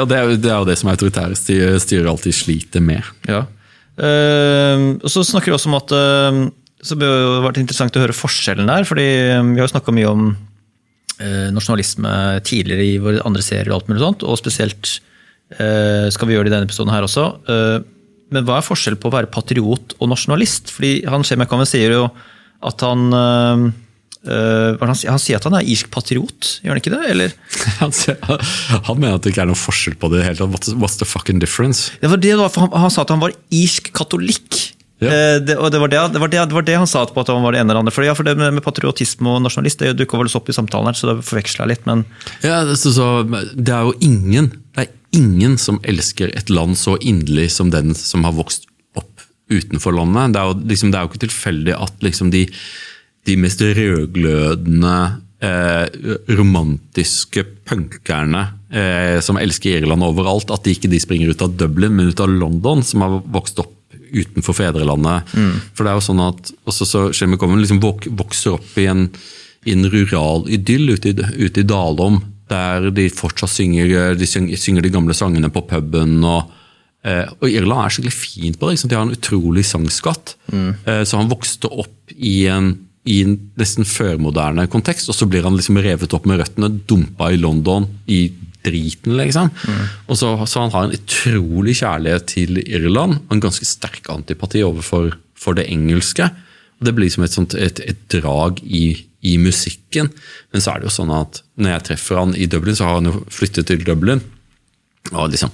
og 0.00 0.08
det 0.08 0.16
er, 0.16 0.24
jo, 0.30 0.36
det 0.36 0.50
er 0.50 0.58
jo 0.58 0.64
det 0.64 0.78
som 0.78 0.90
autoritære 0.90 1.36
styrer 1.78 2.08
alltid 2.08 2.32
sliter 2.32 2.80
med. 2.80 3.02
Ja. 3.28 3.44
Eh, 3.94 4.84
og 4.98 5.10
så 5.12 5.22
snakker 5.26 5.52
vi 5.52 5.56
også 5.56 5.70
om 5.70 5.78
at 5.78 5.94
eh, 5.94 6.40
så 6.84 6.96
det 7.00 7.08
har 7.08 7.44
vært 7.46 7.62
interessant 7.62 7.96
å 7.96 8.02
høre 8.02 8.16
forskjellen 8.16 8.68
der, 8.68 8.84
fordi 8.88 9.06
eh, 9.06 9.40
vi 9.52 9.60
har 9.60 9.68
jo 9.68 9.72
snakka 9.72 9.94
mye 9.94 10.10
om 10.10 10.26
eh, 11.22 11.48
nasjonalisme 11.54 12.12
tidligere 12.44 12.84
i 12.84 12.98
våre 13.02 13.24
andre 13.24 13.44
serier, 13.44 13.70
og 13.72 13.78
alt 13.78 13.92
mulig 13.92 14.04
sånt, 14.04 14.26
og 14.26 14.40
spesielt 14.40 14.96
eh, 15.56 16.10
skal 16.12 16.28
vi 16.28 16.36
gjøre 16.36 16.48
det 16.48 16.52
i 16.52 16.56
denne 16.58 16.68
episoden 16.68 16.92
her 16.92 17.06
også. 17.06 17.28
Eh, 17.48 17.78
men 18.34 18.48
hva 18.48 18.58
er 18.58 18.66
forskjellen 18.66 19.00
på 19.00 19.08
å 19.08 19.14
være 19.14 19.30
patriot 19.32 19.96
og 20.00 20.10
nasjonalist? 20.10 20.72
Fordi 20.74 20.96
han 21.08 21.24
McCowan 21.36 21.68
sier 21.68 21.94
jo 21.94 22.04
at 22.64 22.80
han 22.82 23.12
det 24.24 24.80
han, 24.80 24.94
han 24.96 25.20
sier 25.20 25.36
at 25.36 25.46
han 25.48 25.56
er 25.58 25.66
irsk 25.68 25.90
patriot, 25.92 26.50
gjør 26.64 26.72
han 26.72 26.80
ikke 26.80 26.92
det? 26.94 27.02
Eller? 27.12 27.34
Han, 27.80 27.92
han 28.86 29.00
mener 29.00 29.18
at 29.18 29.24
det 29.24 29.34
ikke 29.34 29.42
er 29.44 29.50
noen 29.50 29.58
forskjell 29.58 29.96
på 30.00 30.08
det 30.12 30.22
i 30.22 30.26
hele. 30.28 30.46
What's, 30.52 30.72
what's 30.80 30.96
the 31.00 31.08
fucking 31.08 31.40
difference? 31.42 31.90
Det 32.00 32.08
var 32.08 32.20
det, 32.22 32.32
for 32.54 32.64
han, 32.64 32.72
han 32.84 32.92
sa 32.92 33.04
at 33.04 33.12
han 33.12 33.22
var 33.22 33.34
irsk 33.52 33.90
katolikk. 33.96 34.60
Ja. 35.02 35.10
Eh, 35.10 35.36
det, 35.42 35.56
og 35.58 35.70
det 35.74 35.80
var 35.82 35.90
det, 35.90 36.02
det, 36.14 36.20
var 36.22 36.30
det, 36.32 36.42
det 36.50 36.56
var 36.56 36.66
det 36.66 36.76
han 36.78 36.88
sa 36.88 37.02
på 37.10 37.22
at 37.24 37.32
han 37.32 37.42
var 37.44 37.54
det 37.54 37.62
ene 37.62 37.72
eller 37.72 37.82
andre. 37.82 37.94
For, 37.94 38.06
ja, 38.06 38.14
for 38.16 38.26
det 38.26 38.36
med, 38.38 38.54
med 38.56 38.64
patriotisme 38.64 39.32
og 39.32 39.42
nasjonalist 39.44 39.82
det 39.82 39.94
dukka 39.98 40.20
vel 40.20 40.30
opp 40.38 40.50
i 40.50 40.56
samtalen 40.56 40.90
her, 40.90 40.98
så 40.98 41.10
det 41.10 41.26
forveksla 41.26 41.66
jeg 41.66 41.74
litt. 41.74 41.88
Men 41.90 42.04
Ja, 42.44 42.62
det, 42.68 42.78
så, 42.80 42.94
så, 42.94 43.08
det 43.26 43.74
er 43.74 43.88
jo 43.88 43.96
ingen 44.04 44.52
Det 44.74 44.86
er 44.86 44.94
ingen 45.18 45.58
som 45.60 45.80
elsker 45.86 46.32
et 46.34 46.50
land 46.50 46.78
så 46.78 46.96
inderlig 47.02 47.50
som 47.54 47.70
den 47.74 47.94
som 47.98 48.24
har 48.26 48.34
vokst 48.38 48.68
opp 48.98 49.26
utenfor 49.52 49.94
landet. 49.94 50.34
Det 50.34 50.42
er 50.42 50.50
jo, 50.50 50.58
liksom, 50.72 50.94
det 50.94 50.98
er 50.98 51.06
jo 51.06 51.12
ikke 51.12 51.26
tilfeldig 51.26 51.76
at 51.78 52.06
liksom 52.06 52.32
de 52.34 52.46
de 53.24 53.36
mest 53.40 53.62
rødglødende, 53.64 54.96
eh, 55.44 55.86
romantiske 56.36 57.44
punkerne 57.68 58.42
eh, 58.72 59.20
som 59.24 59.38
elsker 59.40 59.80
Irland 59.80 60.04
overalt, 60.04 60.52
at 60.52 60.64
de 60.64 60.74
ikke 60.76 60.90
de 60.92 61.00
springer 61.02 61.32
ut 61.32 61.44
av 61.44 61.54
Dublin, 61.56 61.94
men 61.96 62.12
ut 62.12 62.20
av 62.20 62.32
London, 62.32 62.82
som 62.84 63.04
har 63.04 63.22
vokst 63.24 63.60
opp 63.62 63.72
utenfor 64.14 64.54
fedrelandet. 64.54 65.32
Mm. 65.34 65.54
For 65.74 65.84
det 65.84 65.92
er 65.92 65.98
jo 65.98 66.08
sånn 66.08 66.22
at 66.22 66.52
også 66.70 66.86
så 66.86 67.06
Shelby 67.16 67.38
Common 67.40 67.62
liksom 67.62 67.82
vokser 67.82 68.58
opp 68.58 68.76
i 68.78 68.86
en, 68.90 69.08
i 69.66 69.74
en 69.74 69.88
rural 69.90 70.46
idyll 70.52 70.94
ute 70.94 71.10
i, 71.10 71.30
ute 71.40 71.64
i 71.64 71.66
Dalom, 71.66 72.20
der 72.52 72.90
de 72.94 73.08
fortsatt 73.10 73.50
synger 73.50 74.14
de, 74.18 74.28
synger, 74.28 74.60
synger 74.60 74.84
de 74.84 74.92
gamle 74.94 75.16
sangene 75.16 75.52
på 75.52 75.64
puben. 75.70 76.20
og 76.24 76.60
Uh, 77.04 77.28
og 77.36 77.50
Irland 77.52 77.84
er 77.84 77.92
skikkelig 77.92 78.14
fint 78.16 78.56
på 78.56 78.70
det. 78.70 78.78
De 78.88 78.96
har 78.96 79.02
en 79.04 79.12
utrolig 79.12 79.60
sangskatt. 79.68 80.38
Mm. 80.48 80.70
Så 81.04 81.18
han 81.18 81.28
vokste 81.28 81.68
opp 81.68 82.14
i 82.16 82.46
en, 82.48 82.70
i 83.04 83.20
en 83.24 83.36
nesten 83.60 83.84
førmoderne 83.84 84.64
kontekst, 84.72 85.10
og 85.12 85.16
så 85.16 85.28
blir 85.28 85.44
han 85.44 85.56
liksom 85.58 85.78
revet 85.84 86.14
opp 86.16 86.24
med 86.28 86.40
røttene, 86.40 86.70
dumpa 86.88 87.30
i 87.34 87.40
London 87.40 87.86
i 88.08 88.26
driten, 88.64 89.18
liksom. 89.18 89.50
Mm. 89.52 89.82
Og 90.08 90.18
så, 90.18 90.30
så, 90.48 90.64
han 90.64 90.72
har 90.72 90.86
en 90.86 90.96
utrolig 90.96 91.76
kjærlighet 91.82 92.28
til 92.32 92.62
Irland, 92.64 93.18
og 93.26 93.36
en 93.36 93.44
ganske 93.44 93.68
sterk 93.68 94.08
antipati 94.12 94.64
overfor 94.64 95.12
for 95.36 95.58
det 95.58 95.68
engelske. 95.72 96.30
Og 96.80 96.88
Det 96.88 96.94
blir 96.96 97.12
som 97.12 97.26
et, 97.26 97.34
sånt, 97.36 97.56
et, 97.60 97.82
et 97.84 98.00
drag 98.12 98.62
i, 98.64 98.86
i, 99.20 99.36
musikken. 99.38 100.08
Men 100.52 100.64
så 100.64 100.72
er 100.72 100.80
det 100.80 100.88
jo 100.88 100.96
sånn 100.96 101.12
at 101.14 101.42
når 101.60 101.76
jeg 101.76 101.88
treffer 101.90 102.22
han 102.22 102.32
i 102.36 102.48
Dublin, 102.50 102.76
så 102.78 102.88
har 102.88 103.02
han 103.02 103.10
jo 103.10 103.24
flyttet 103.32 103.68
til 103.68 103.84
Dublin. 103.84 104.24
og 105.12 105.28
liksom 105.30 105.52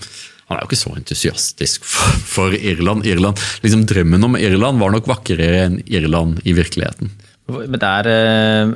han 0.50 0.58
er 0.58 0.64
jo 0.64 0.70
ikke 0.72 0.80
så 0.80 0.90
entusiastisk 0.98 1.84
for, 1.86 2.14
for 2.26 2.54
Irland. 2.54 3.04
Irland. 3.06 3.38
Liksom 3.62 3.84
Drømmen 3.86 4.26
om 4.26 4.32
Irland 4.34 4.82
var 4.82 4.90
nok 4.90 5.06
vakrere 5.06 5.60
enn 5.68 5.76
Irland 5.86 6.40
i 6.42 6.56
virkeligheten. 6.56 7.12
Men 7.58 7.78
det 7.80 7.90
er 7.90 8.08
eh, 8.10 8.74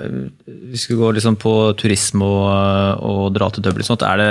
Vi 0.72 0.80
skal 0.80 1.00
gå 1.00 1.10
liksom 1.16 1.38
på 1.40 1.54
turisme 1.80 2.26
og, 2.26 3.04
og 3.04 3.34
dra 3.36 3.50
til 3.52 3.64
Dublin. 3.66 3.86
Sånt. 3.86 4.04
Er, 4.06 4.20
det, 4.20 4.30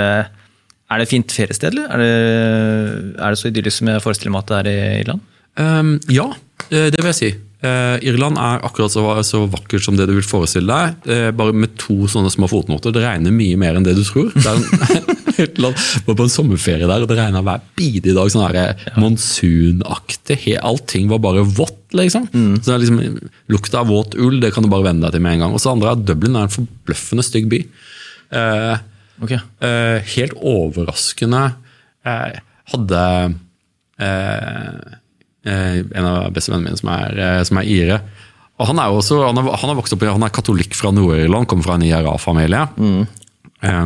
er 0.90 1.02
det 1.02 1.10
fint 1.10 1.32
feriested, 1.32 1.72
eller? 1.72 1.88
Er 1.90 2.02
det, 2.02 3.16
er 3.18 3.34
det 3.34 3.40
så 3.40 3.50
idyllisk 3.50 3.80
som 3.80 3.92
jeg 3.92 4.04
forestiller 4.04 4.34
meg 4.34 4.44
at 4.44 4.52
det 4.52 4.60
er 4.60 4.70
i 4.70 5.00
Irland? 5.04 5.30
Um, 5.54 5.98
ja, 6.10 6.30
eh, 6.70 6.88
det 6.90 7.00
vil 7.00 7.12
jeg 7.12 7.20
si. 7.20 7.34
Uh, 7.64 7.96
Irland 8.04 8.36
er 8.36 8.60
akkurat 8.66 8.92
så, 8.92 9.02
så, 9.24 9.46
vakkert 9.48 9.86
som 9.86 9.96
det 9.96 10.04
du 10.10 10.12
vil 10.18 10.26
forestille 10.26 10.68
deg, 10.68 11.06
uh, 11.08 11.30
bare 11.36 11.54
med 11.56 11.78
to 11.80 12.04
sånne 12.10 12.32
små 12.32 12.48
fotnoter. 12.50 12.92
Det 12.92 13.04
regner 13.04 13.32
mye 13.32 13.56
mer 13.60 13.78
enn 13.78 13.86
det 13.86 13.94
du 13.96 14.02
tror. 14.04 14.28
Det 14.34 15.54
var 16.04 16.16
på 16.18 16.26
en 16.26 16.34
sommerferie 16.34 16.84
der, 16.84 17.06
og 17.06 17.08
det 17.08 17.16
regna 17.16 17.40
hver 17.46 17.62
bidige 17.78 18.16
dag. 18.18 18.32
sånn 18.32 18.44
ja. 18.52 18.66
monsunaktig. 19.00 20.58
Allting 20.60 21.08
var 21.12 21.22
bare 21.24 21.46
vått, 21.46 21.83
liksom. 21.98 22.26
Mm. 22.32 22.56
Så 22.58 22.66
det 22.68 22.74
er 22.74 22.82
liksom, 22.84 23.30
Lukta 23.52 23.82
av 23.82 23.90
våt 23.92 24.16
ull 24.20 24.40
det 24.42 24.52
kan 24.54 24.64
du 24.64 24.70
bare 24.72 24.88
venne 24.88 25.04
deg 25.06 25.16
til 25.16 25.24
med 25.24 25.36
en 25.36 25.46
gang. 25.46 25.54
Og 25.56 25.62
så 25.62 25.72
andre 25.72 25.94
er 25.94 26.02
Dublin 26.02 26.36
er 26.38 26.48
en 26.48 26.56
forbløffende 26.56 27.24
stygg 27.26 27.48
by. 27.52 27.62
Eh, 28.34 28.74
okay. 29.22 29.40
helt 30.16 30.36
overraskende. 30.40 31.46
hadde 32.74 33.02
Eh, 35.44 35.78
en 35.92 36.06
av 36.08 36.30
bestevennene 36.32 36.70
mine 36.70 36.80
som 36.80 36.90
er, 36.94 37.18
eh, 37.20 37.42
som 37.44 37.60
er 37.60 37.68
ire. 37.68 37.98
Og 38.56 38.70
han 38.70 38.80
er 38.80 38.94
også, 38.94 39.18
han, 39.26 39.36
er, 39.36 39.50
han 39.60 39.72
er 39.72 39.76
vokst 39.76 39.92
opp, 39.96 40.06
han 40.08 40.24
er 40.24 40.32
katolikk 40.32 40.76
fra 40.78 40.92
Nord-Irland, 40.94 41.48
kommer 41.50 41.66
fra 41.66 41.76
en 41.76 41.84
IRA-familie. 41.84 42.62
Mm. 42.78 43.02
Eh, 43.60 43.84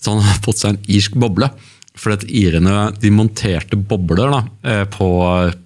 så 0.00 0.16
han 0.16 0.24
har 0.24 0.40
fått 0.42 0.62
seg 0.62 0.74
en 0.74 0.80
irsk 0.90 1.18
boble. 1.20 1.50
For 1.98 2.14
at 2.14 2.24
irene 2.26 2.90
de 3.02 3.10
monterte 3.12 3.76
bobler 3.76 4.30
da, 4.32 4.40
på, 4.94 5.08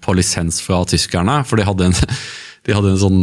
på, 0.01 0.15
lisens 0.17 0.61
fra 0.65 0.81
tyskerne. 0.89 1.43
For 1.47 1.61
de 1.61 1.67
hadde 1.69 1.91
en, 1.91 1.97
de 2.67 2.75
hadde 2.75 2.95
en 2.95 3.03
sånn 3.03 3.19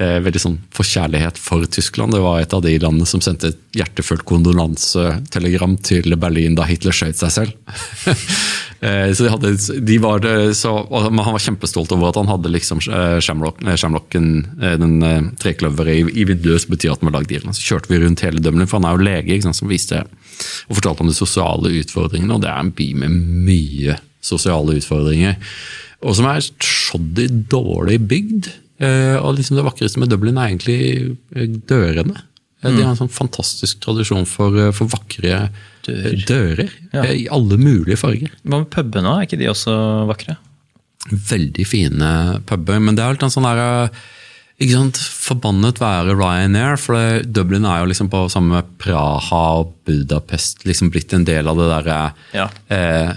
eh, 0.00 0.18
veldig 0.24 0.42
sånn 0.42 0.56
forkjærlighet 0.76 1.40
for 1.40 1.66
Tyskland. 1.70 2.14
Det 2.14 2.22
var 2.22 2.40
et 2.40 2.54
av 2.56 2.62
de 2.64 2.76
landene 2.82 3.08
som 3.08 3.22
sendte 3.24 3.52
et 3.52 3.60
hjertefullt 3.80 4.26
kondolansetelegram 4.28 5.76
til 5.86 6.16
Berlin 6.20 6.56
da 6.58 6.66
Hitler 6.68 6.96
skjøt 6.96 7.20
seg 7.20 7.34
selv. 7.34 7.76
Eh, 8.80 9.12
så 9.12 9.24
de 9.24 9.30
hadde, 9.32 9.52
de 9.80 9.98
var, 9.98 10.26
så, 10.52 10.72
Han 10.90 11.16
var 11.16 11.40
kjempestolt 11.40 11.92
over 11.94 12.10
at 12.10 12.18
han 12.20 12.28
hadde 12.28 12.52
liksom 12.52 12.82
eh, 12.84 13.16
shamrocken, 13.24 14.28
eh, 14.60 14.76
den 14.80 15.32
trekløveret 15.40 16.02
i, 16.02 16.20
i 16.20 16.26
vinduet, 16.28 16.64
som 16.64 16.74
betyr 16.74 16.92
at 16.92 17.00
han 17.00 17.10
var 17.10 17.18
lagd 17.20 17.32
i 17.32 17.38
Irland. 17.38 17.56
Så 17.56 17.64
kjørte 17.70 17.92
vi 17.92 18.02
rundt 18.02 18.24
hele 18.26 18.42
Dublin, 18.42 18.68
for 18.68 18.80
han 18.80 18.90
er 18.90 18.98
jo 18.98 19.08
lege, 19.08 19.40
sant, 19.44 19.58
som 19.58 19.72
viste 19.72 20.02
og 20.04 20.76
fortalte 20.76 21.04
om 21.04 21.10
de 21.10 21.16
sosiale 21.16 21.72
utfordringene. 21.80 22.36
Og 22.36 22.44
det 22.44 22.52
er 22.52 22.60
en 22.60 22.74
by 22.76 22.90
med 23.00 23.18
mye 23.48 23.96
sosiale 24.24 24.76
utfordringer. 24.76 25.40
Og 26.04 26.18
som 26.18 26.28
er 26.28 26.44
shoddy 26.44 27.30
dårlig 27.48 28.02
bygd. 28.10 28.50
Og 29.24 29.30
liksom 29.38 29.56
det 29.56 29.64
vakreste 29.64 30.02
med 30.02 30.10
Dublin 30.12 30.36
er 30.36 30.50
egentlig 30.50 31.56
dørene. 31.70 32.26
De 32.60 32.82
har 32.82 32.90
en 32.90 32.98
sånn 32.98 33.12
fantastisk 33.12 33.80
tradisjon 33.80 34.26
for, 34.28 34.58
for 34.76 34.92
vakre 34.92 35.46
dører, 35.86 36.18
dører 36.28 36.74
ja. 36.92 37.04
Eh, 37.04 37.14
i 37.22 37.28
alle 37.32 37.58
mulige 37.60 37.98
farger. 38.00 38.34
Hva 38.42 38.60
med 38.62 38.68
pubene, 38.74 39.14
er 39.14 39.28
ikke 39.28 39.40
de 39.40 39.48
også 39.52 39.76
vakre? 40.10 40.36
Veldig 41.06 41.66
fine 41.68 42.12
puber, 42.48 42.82
men 42.82 42.98
det 42.98 43.04
er 43.04 43.14
litt 43.14 43.26
sånn 43.32 43.46
derre 43.46 43.70
eh, 43.86 44.04
ikke 44.56 44.72
sant, 44.72 44.96
Forbannet 44.96 45.82
være 45.82 46.14
Ryanair, 46.16 46.78
for 46.80 47.20
Dublin 47.28 47.66
er 47.68 47.82
jo 47.82 47.90
liksom 47.90 48.08
på 48.08 48.22
samme 48.32 48.54
med 48.54 48.70
Praha 48.80 49.42
og 49.60 49.74
Budapest 49.84 50.64
liksom 50.64 50.88
blitt 50.94 51.12
en 51.12 51.26
del 51.28 51.50
av 51.50 51.60
det 51.60 51.66
derre 51.74 51.98
ja. 52.32 52.46
eh, 52.72 53.12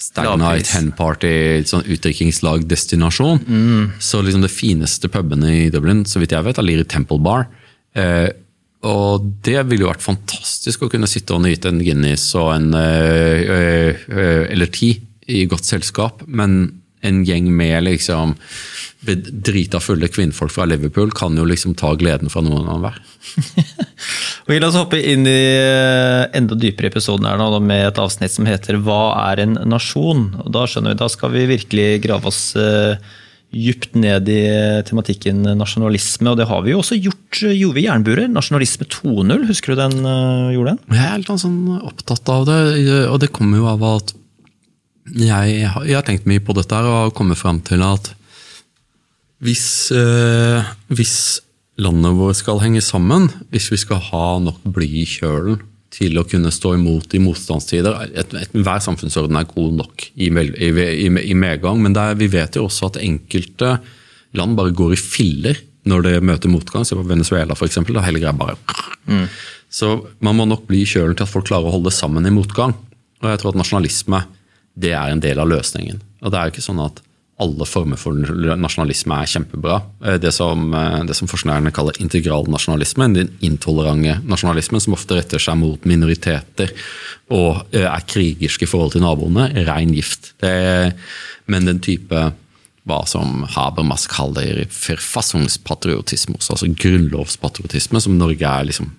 Stag 0.00 0.32
Night, 0.40 0.72
Hen 0.72 0.90
Party, 0.96 1.60
sånn 1.68 1.84
utdrikkingslagdestinasjon. 1.84 3.42
Mm. 3.44 3.82
Så 4.00 4.22
liksom 4.24 4.42
det 4.42 4.50
fineste 4.50 5.10
pubene 5.12 5.52
i 5.66 5.66
Dublin, 5.70 6.06
så 6.08 6.22
vidt 6.22 6.32
jeg 6.32 6.46
vet, 6.46 6.58
ligger 6.64 6.86
i 6.86 6.88
Temple 6.88 7.20
Bar. 7.22 7.44
Eh, 7.94 8.30
og 8.86 9.26
det 9.44 9.58
ville 9.68 9.84
jo 9.84 9.90
vært 9.90 10.04
fantastisk 10.04 10.86
å 10.86 10.90
kunne 10.92 11.08
sitte 11.10 11.36
og 11.36 11.44
nyte 11.44 11.68
en 11.68 11.82
Guinness 11.84 12.30
og 12.38 12.54
en 12.54 12.70
øh, 12.72 13.96
øh, 14.08 14.44
eller 14.48 14.70
ti 14.72 14.94
i 15.30 15.44
godt 15.50 15.68
selskap, 15.68 16.24
men 16.26 16.62
en 17.04 17.20
gjeng 17.24 17.48
med 17.56 17.84
liksom 17.86 18.34
drita 19.00 19.80
fulle 19.80 20.10
kvinnfolk 20.12 20.52
fra 20.52 20.66
Liverpool 20.68 21.12
kan 21.16 21.36
jo 21.38 21.46
liksom 21.48 21.72
ta 21.78 21.94
gleden 21.96 22.32
fra 22.32 22.42
noen 22.44 22.68
av 22.68 22.82
hver. 22.82 22.98
La 24.50 24.58
oss 24.66 24.76
hoppe 24.76 25.00
inn 25.00 25.24
i 25.28 25.40
enda 26.36 26.56
dypere 26.58 26.90
episoden 26.90 27.28
her 27.28 27.40
nå, 27.40 27.48
med 27.64 27.86
et 27.86 28.00
avsnitt 28.02 28.34
som 28.34 28.48
heter 28.48 28.80
'Hva 28.80 29.30
er 29.30 29.44
en 29.44 29.56
nasjon?' 29.68 30.42
Og 30.44 30.52
Da 30.52 30.66
skjønner 30.66 30.92
vi, 30.92 31.00
da 31.00 31.08
skal 31.08 31.32
vi 31.32 31.48
virkelig 31.48 32.02
grave 32.04 32.28
oss 32.28 32.54
dypt 33.50 33.96
ned 33.98 34.28
i 34.30 34.42
tematikken 34.86 35.42
nasjonalisme, 35.58 36.30
og 36.30 36.38
det 36.38 36.46
har 36.50 36.62
vi 36.62 36.74
jo 36.74 36.80
også 36.82 36.98
gjort, 37.00 37.40
gjorde 37.42 37.76
vi 37.76 37.86
jernburer? 37.86 38.30
Nasjonalisme 38.30 38.86
2.0, 38.86 39.48
husker 39.48 39.74
du 39.74 39.80
den 39.80 39.98
gjorde 40.54 40.76
den? 40.76 40.80
Jeg 40.94 41.08
er 41.08 41.18
litt 41.18 41.42
sånn 41.42 41.60
opptatt 41.80 42.30
av 42.30 42.46
det, 42.46 42.60
og 43.10 43.18
det 43.22 43.32
kommer 43.34 43.58
jo 43.58 43.68
av 43.72 43.84
at 43.90 44.14
jeg, 45.10 45.60
jeg 45.64 45.96
har 45.96 46.06
tenkt 46.06 46.28
mye 46.30 46.42
på 46.44 46.54
dette 46.54 46.78
og 46.86 47.14
kommet 47.16 47.40
fram 47.40 47.58
til 47.66 47.82
at 47.82 48.12
hvis, 49.40 49.88
uh, 49.96 50.60
hvis 50.92 51.16
landet 51.80 52.16
vårt 52.18 52.38
skal 52.38 52.60
henge 52.62 52.82
sammen, 52.84 53.30
hvis 53.50 53.70
vi 53.72 53.80
skal 53.80 54.02
ha 54.10 54.26
nok 54.42 54.60
bly 54.68 54.88
i 55.02 55.08
kjølen 55.08 55.62
til 55.90 56.18
å 56.20 56.26
kunne 56.28 56.52
stå 56.54 56.76
imot 56.76 57.14
i 57.18 57.20
motstandstider. 57.22 57.96
Hver 58.54 58.82
samfunnsorden 58.84 59.38
er 59.38 59.48
god 59.50 59.78
nok 59.80 60.04
i, 60.14 60.28
i, 60.30 60.68
i, 60.70 61.08
i 61.08 61.34
medgang, 61.34 61.80
men 61.82 61.96
er, 61.98 62.14
vi 62.18 62.30
vet 62.30 62.56
jo 62.56 62.68
også 62.68 62.92
at 62.92 63.00
enkelte 63.02 63.76
land 64.38 64.54
bare 64.58 64.74
går 64.76 64.94
i 64.94 65.00
filler 65.00 65.58
når 65.90 66.06
det 66.06 66.14
møter 66.26 66.52
motgang. 66.52 66.86
Se 66.86 66.98
på 66.98 67.06
Venezuela 67.08 67.56
f.eks. 67.56 67.80
Da 67.90 68.04
hele 68.06 68.22
greia 68.22 68.36
bare 68.36 68.58
mm. 69.08 69.26
Så 69.70 69.92
man 70.22 70.38
må 70.38 70.46
nok 70.50 70.64
bli 70.66 70.82
kjølen 70.88 71.14
til 71.18 71.26
at 71.26 71.30
folk 71.30 71.46
klarer 71.46 71.70
å 71.70 71.76
holde 71.76 71.92
sammen 71.94 72.26
i 72.26 72.34
motgang. 72.34 72.74
Og 73.22 73.28
jeg 73.30 73.40
tror 73.42 73.52
at 73.52 73.60
nasjonalisme 73.60 74.24
det 74.80 74.94
er 74.96 75.12
en 75.12 75.22
del 75.22 75.38
av 75.42 75.50
løsningen. 75.50 76.00
Og 76.22 76.32
det 76.32 76.38
er 76.38 76.48
jo 76.48 76.54
ikke 76.54 76.64
sånn 76.64 76.82
at 76.82 76.98
alle 77.40 77.66
former 77.68 77.98
for 78.00 78.16
nasjonalisme 78.60 79.16
er 79.16 79.30
kjempebra. 79.30 79.78
Eh, 80.04 80.18
det 80.20 80.32
som, 80.36 80.72
eh, 80.74 81.04
det 81.08 81.16
som 81.16 81.28
forskerne 81.28 81.72
kaller 81.72 81.96
integral 82.00 82.48
nasjonalisme, 82.48 83.08
den 83.14 83.32
intolerante 83.40 84.20
nasjonalismen 84.28 84.80
som 84.80 84.94
ofte 84.94 85.16
retter 85.16 85.38
seg 85.40 85.56
mot 85.56 85.88
minoriteter 85.88 86.72
og 87.30 87.64
eh, 87.72 87.86
er 87.86 88.06
krigersk 88.06 88.62
i 88.62 88.70
forhold 88.70 88.92
til 88.92 89.04
naboene, 89.06 89.50
rein 89.66 89.94
gift. 89.94 90.34
Det, 90.42 90.94
men 91.46 91.68
den 91.68 91.80
type 91.80 92.30
hva 92.88 93.02
som 93.06 93.44
Habermas 93.54 94.06
kaller 94.10 94.64
forfassungspatriotismus, 94.72 96.48
altså 96.50 96.66
grunnlovspatriotisme, 96.74 98.00
som 98.00 98.16
Norge 98.18 98.46
er 98.46 98.66
liksom 98.66 98.90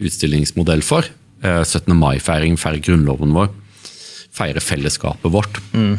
utstillingsmodell 0.00 0.82
for. 0.82 1.06
17. 1.44 1.92
mai-feiring, 1.94 2.56
feirer 2.58 2.80
grunnloven 2.82 3.34
vår 3.36 3.52
feire 4.36 4.60
fellesskapet 4.60 5.32
vårt. 5.32 5.60
Mm. 5.72 5.94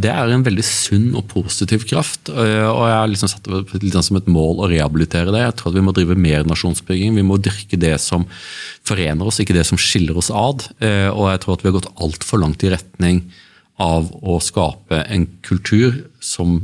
Det 0.00 0.10
er 0.12 0.30
en 0.30 0.44
veldig 0.46 0.64
sunn 0.66 1.08
og 1.18 1.26
positiv 1.32 1.84
kraft. 1.90 2.30
Eh, 2.30 2.66
og 2.68 2.84
Jeg 2.86 2.96
har 2.96 3.10
liksom 3.10 3.32
satt 3.32 3.48
det 3.48 3.82
litt 3.82 3.96
sånn 3.96 4.06
som 4.10 4.20
et 4.20 4.30
mål 4.30 4.62
å 4.62 4.70
rehabilitere 4.70 5.34
det. 5.34 5.42
Jeg 5.42 5.56
tror 5.58 5.72
at 5.72 5.78
Vi 5.80 5.84
må 5.86 5.94
drive 5.96 6.16
mer 6.18 6.46
nasjonsbygging. 6.46 7.18
Vi 7.18 7.26
må 7.26 7.40
dyrke 7.42 7.78
det 7.80 7.96
som 8.02 8.26
forener 8.86 9.26
oss, 9.26 9.40
ikke 9.42 9.56
det 9.56 9.66
som 9.66 9.80
skiller 9.80 10.18
oss 10.18 10.30
ad. 10.30 10.68
Eh, 10.78 11.10
og 11.10 11.32
jeg 11.32 11.42
tror 11.42 11.56
at 11.56 11.64
vi 11.64 11.70
har 11.70 11.78
gått 11.80 11.92
altfor 11.98 12.44
langt 12.44 12.62
i 12.62 12.72
retning 12.72 13.24
av 13.80 14.10
å 14.22 14.36
skape 14.44 15.02
en 15.08 15.24
kultur 15.46 16.02
som, 16.20 16.58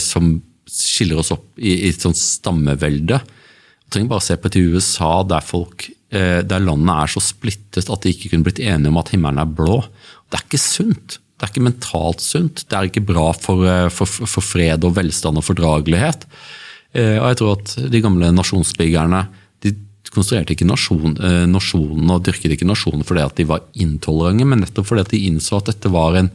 som 0.00 0.30
skiller 0.64 1.20
oss 1.20 1.32
opp 1.34 1.58
i, 1.60 1.74
i 1.86 1.90
et 1.90 2.00
sånt 2.00 2.16
stammevelde 2.16 3.18
Jeg 3.20 3.92
trenger 3.92 4.14
bare 4.14 4.24
se 4.24 4.36
på 4.40 4.50
til 4.52 4.72
USA, 4.74 5.20
der, 5.28 5.44
folk, 5.44 5.84
eh, 5.90 5.95
der 6.10 6.62
landet 6.62 6.92
er 6.92 7.10
så 7.10 7.20
splittet 7.20 7.88
at 7.90 8.04
de 8.04 8.12
ikke 8.12 8.30
kunne 8.30 8.46
blitt 8.46 8.60
enige 8.62 8.92
om 8.92 8.98
at 9.00 9.08
himmelen 9.10 9.40
er 9.42 9.48
blå. 9.58 9.80
Det 10.30 10.38
er 10.38 10.44
ikke 10.46 10.60
sunt. 10.62 11.16
Det 11.36 11.44
er 11.44 11.52
ikke 11.52 11.66
mentalt 11.66 12.22
sunt. 12.24 12.62
Det 12.64 12.76
er 12.76 12.88
ikke 12.88 13.04
bra 13.04 13.26
for, 13.36 13.66
eh, 13.68 13.88
for, 13.92 14.08
for 14.08 14.44
fred 14.44 14.84
og 14.88 14.94
velstand 14.96 15.36
og 15.36 15.44
fordragelighet. 15.44 16.24
Eh, 16.96 17.18
og 17.20 17.28
jeg 17.28 17.38
tror 17.42 17.58
at 17.58 17.74
de 17.92 18.00
gamle 18.00 18.30
nasjonsbyggerne 18.32 19.26
de 19.64 19.74
konstruerte 20.14 20.54
ikke 20.54 20.68
nasjon, 20.68 21.18
nasjonen 21.50 22.12
og 22.14 22.22
dyrket 22.24 22.54
ikke 22.54 22.68
nasjonen 22.68 23.04
fordi 23.04 23.24
at 23.24 23.36
de 23.36 23.44
var 23.50 23.66
intolerante, 23.74 24.46
men 24.48 24.62
nettopp 24.62 24.88
fordi 24.88 25.02
at 25.04 25.12
de 25.12 25.24
innså 25.28 25.58
at 25.58 25.68
dette 25.74 25.90
var 25.92 26.16
en, 26.16 26.30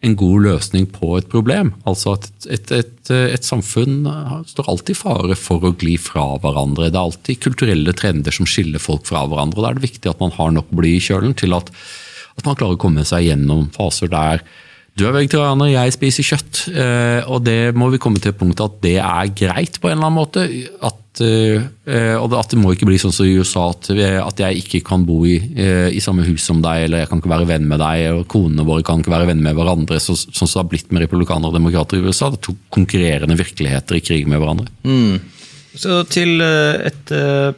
en 0.00 0.14
god 0.16 0.44
løsning 0.46 0.86
på 0.94 1.12
et 1.18 1.28
problem. 1.28 1.74
Altså 1.88 2.14
at 2.16 2.28
et, 2.48 2.70
et, 2.72 3.10
et, 3.10 3.44
samfunn 3.44 4.06
står 4.48 4.70
alltid 4.72 4.94
i 4.96 5.00
fare 5.00 5.36
for 5.36 5.66
å 5.66 5.74
gli 5.76 5.98
fra 6.00 6.24
hverandre. 6.40 6.88
Det 6.88 6.96
er 6.96 7.02
alltid 7.02 7.42
kulturelle 7.44 7.92
trender 7.96 8.32
som 8.32 8.48
skiller 8.48 8.80
folk 8.80 9.04
fra 9.10 9.26
hverandre. 9.28 9.60
og 9.60 9.66
Da 9.66 9.72
er 9.74 9.80
det 9.80 9.88
viktig 9.90 10.12
at 10.12 10.22
man 10.22 10.32
har 10.38 10.54
nok 10.56 10.72
bly 10.72 10.94
i 10.96 11.04
kjølen 11.04 11.36
til 11.36 11.56
at 11.58 11.68
at 12.40 12.46
man 12.46 12.56
klarer 12.56 12.78
å 12.78 12.80
komme 12.80 13.04
seg 13.04 13.26
gjennom 13.28 13.68
faser 13.74 14.10
der 14.10 14.44
du 14.98 15.04
er 15.06 15.14
vegetarianer, 15.14 15.70
jeg 15.70 15.94
spiser 15.94 16.26
kjøtt. 16.26 16.58
Eh, 16.74 17.28
og 17.30 17.44
det 17.46 17.70
må 17.78 17.86
vi 17.92 18.00
komme 18.02 18.20
til 18.20 18.34
et 18.34 18.40
punkt 18.40 18.60
at 18.60 18.80
det 18.82 18.96
er 18.98 19.30
greit 19.38 19.78
på 19.80 19.88
en 19.88 19.94
eller 19.94 20.08
annen 20.10 20.18
måte. 20.18 20.42
At, 20.84 20.98
eh, 21.26 22.16
og 22.16 22.34
at 22.38 22.52
det 22.52 22.58
må 22.60 22.72
ikke 22.74 22.88
bli 22.88 22.98
sånn 23.00 23.14
som 23.14 23.28
i 23.28 23.36
USA, 23.38 23.68
at, 23.74 23.90
at 23.92 24.42
jeg 24.44 24.62
ikke 24.62 24.82
kan 24.86 25.06
bo 25.08 25.20
i, 25.28 25.36
eh, 25.38 25.88
i, 25.94 26.02
samme 26.02 26.26
hus 26.26 26.44
som 26.46 26.62
deg, 26.64 26.86
eller 26.86 27.02
jeg 27.02 27.10
kan 27.10 27.22
ikke 27.22 27.32
være 27.32 27.48
venn 27.50 27.68
med 27.70 27.82
deg, 27.82 28.06
og 28.14 28.28
konene 28.30 28.66
våre 28.68 28.84
kan 28.86 29.02
ikke 29.02 29.14
være 29.14 29.30
venn 29.32 29.42
med 29.44 29.58
hverandre, 29.58 30.00
så, 30.02 30.16
sånn 30.18 30.44
som 30.44 30.52
det 30.52 30.62
har 30.62 30.70
blitt 30.74 30.94
med 30.94 31.04
republikanere 31.06 31.52
og 31.52 31.58
demokrater 31.58 32.00
i 32.00 32.04
USA. 32.04 32.30
Det 32.30 32.40
er 32.40 32.46
to 32.50 32.56
konkurrerende 32.74 33.38
virkeligheter 33.40 33.98
i 34.00 34.04
krig 34.04 34.28
med 34.30 34.42
hverandre. 34.42 34.70
Mm. 34.84 35.18
Så 35.80 36.02
til 36.10 36.42
et 36.42 37.12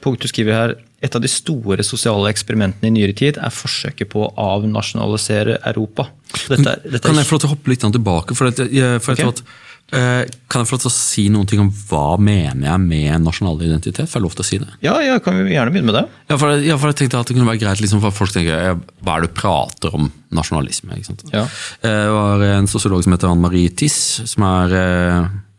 punkt 0.04 0.21
du 0.21 0.28
skriver 0.28 0.52
her 0.59 0.75
et 1.02 1.16
av 1.19 1.23
de 1.23 1.31
store 1.31 1.83
sosiale 1.83 2.31
eksperimentene 2.31 2.90
i 2.90 2.95
nyere 2.95 3.14
tid 3.19 3.38
er 3.42 3.54
forsøket 3.54 4.11
på 4.12 4.23
å 4.23 4.33
avnasjonalisere 4.54 5.59
Europa. 5.73 6.07
Dette, 6.47 6.76
dette 6.85 7.02
kan 7.09 7.19
jeg 7.19 7.26
få 7.26 7.37
lov 7.37 7.42
til 7.42 7.50
å 7.50 7.54
hoppe 7.57 7.73
litt 7.73 7.83
tilbake? 7.83 8.37
For, 8.38 8.52
at, 8.52 8.62
for 9.02 9.16
okay. 9.16 9.33
at, 9.33 9.42
eh, 9.42 9.59
kan 9.92 10.62
jeg 10.62 10.68
få 10.70 10.76
lov 10.76 10.82
til 10.87 10.88
å 10.88 10.94
si 10.94 11.22
noe 11.28 11.58
om 11.61 11.68
hva 11.90 12.16
mener 12.16 12.64
jeg 12.64 12.80
med 12.80 13.26
nasjonal 13.26 13.61
identitet? 13.61 14.08
Får 14.08 14.20
jeg 14.20 14.25
lov 14.25 14.37
til 14.38 14.44
å 14.44 14.49
si 14.49 14.58
det? 14.62 14.70
Ja, 14.84 14.94
ja 15.04 15.18
kan 15.20 15.37
vi 15.37 15.52
gjerne 15.52 15.75
begynne 15.75 15.90
med 15.90 15.99
det. 15.99 16.04
Ja, 16.32 16.38
for, 16.40 16.56
ja, 16.64 16.78
for 16.80 16.92
jeg 16.92 17.02
tenkte 17.02 17.20
at 17.20 17.28
det 17.28 17.37
kunne 17.37 17.50
være 17.50 17.61
greit 17.61 17.82
liksom, 17.84 18.00
for 18.00 18.16
folk 18.16 18.32
tenker 18.32 18.80
hva 19.04 19.18
er 19.18 19.26
det 19.26 19.32
du 19.32 19.37
prater 19.37 19.96
om 19.99 20.08
nasjonalisme? 20.32 20.96
Ja. 21.34 21.44
Eh, 21.44 21.88
det 21.88 22.14
var 22.16 22.46
en 22.49 22.70
sosiolog 22.72 23.04
som 23.04 23.12
heter 23.12 23.28
Anne 23.28 23.44
Marie 23.44 23.72
Tiss, 23.76 23.99
som 24.32 24.49
er 24.49 24.76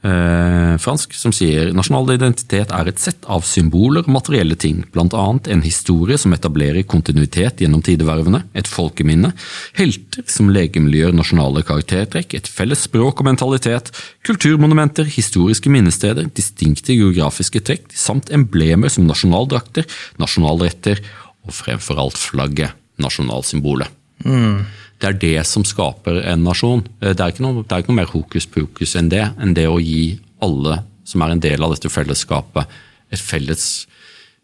eh, 0.04 0.76
fransk, 0.82 1.16
som 1.18 1.34
sier 1.36 1.72
nasjonal 1.76 2.14
identitet 2.16 2.72
er 2.76 2.90
et 2.90 3.02
sett 3.02 3.26
av 3.32 3.46
symboler 3.48 4.08
materielle 4.12 4.58
ting, 4.60 4.84
bl.a. 4.94 5.24
en 5.56 5.64
historie 5.66 6.18
som 6.20 6.36
etablerer 6.36 6.86
kontinuitet 6.90 7.64
gjennom 7.64 7.84
tidevervene, 7.86 8.44
et 8.54 8.70
folkeminne, 8.70 9.34
helter 9.80 10.28
som 10.30 10.52
legemliggjør 10.54 11.16
nasjonale 11.18 11.66
karaktertrekk, 11.68 12.38
et 12.38 12.52
felles 12.52 12.86
språk 12.88 13.24
og 13.24 13.30
mentalitet, 13.30 13.92
kulturmonumenter, 14.28 15.08
historiske 15.10 15.72
minnesteder, 15.74 16.30
distinkte 16.36 16.98
geografiske 16.98 17.64
trekk, 17.64 17.90
samt 17.96 18.32
emblemer 18.36 18.92
som 18.94 19.08
nasjonaldrakter, 19.10 19.88
nasjonalretter 20.22 21.04
og 21.44 21.56
fremfor 21.56 22.00
alt 22.00 22.20
flagget, 22.20 22.80
nasjonalsymbolet. 23.02 23.92
Mm. 24.24 24.64
Det 25.04 25.10
er 25.10 25.20
det 25.20 25.48
som 25.50 25.66
skaper 25.68 26.22
en 26.32 26.46
nasjon. 26.48 26.86
Eh, 27.02 27.12
det 27.12 27.20
er 27.20 27.34
ikke 27.34 27.44
noe, 27.44 27.66
er 27.68 27.84
ikke 27.84 27.92
noe 27.92 28.00
mer 28.00 28.14
hokus 28.14 28.48
pokus 28.48 28.96
enn 29.00 29.12
det. 29.12 29.26
Enn 29.44 29.56
det 29.58 29.68
å 29.68 29.82
gi 29.84 30.16
alle 30.44 30.80
som 31.08 31.24
er 31.26 31.34
en 31.34 31.44
del 31.44 31.64
av 31.64 31.74
dette 31.74 31.92
fellesskapet, 31.92 32.70
et 33.12 33.20
felles 33.20 33.66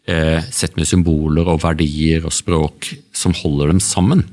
eh, 0.04 0.44
sett 0.52 0.76
med 0.76 0.88
symboler 0.88 1.48
og 1.48 1.62
verdier 1.64 2.26
og 2.28 2.34
språk 2.36 2.92
som 3.16 3.32
holder 3.40 3.72
dem 3.72 3.80
sammen. 3.80 4.26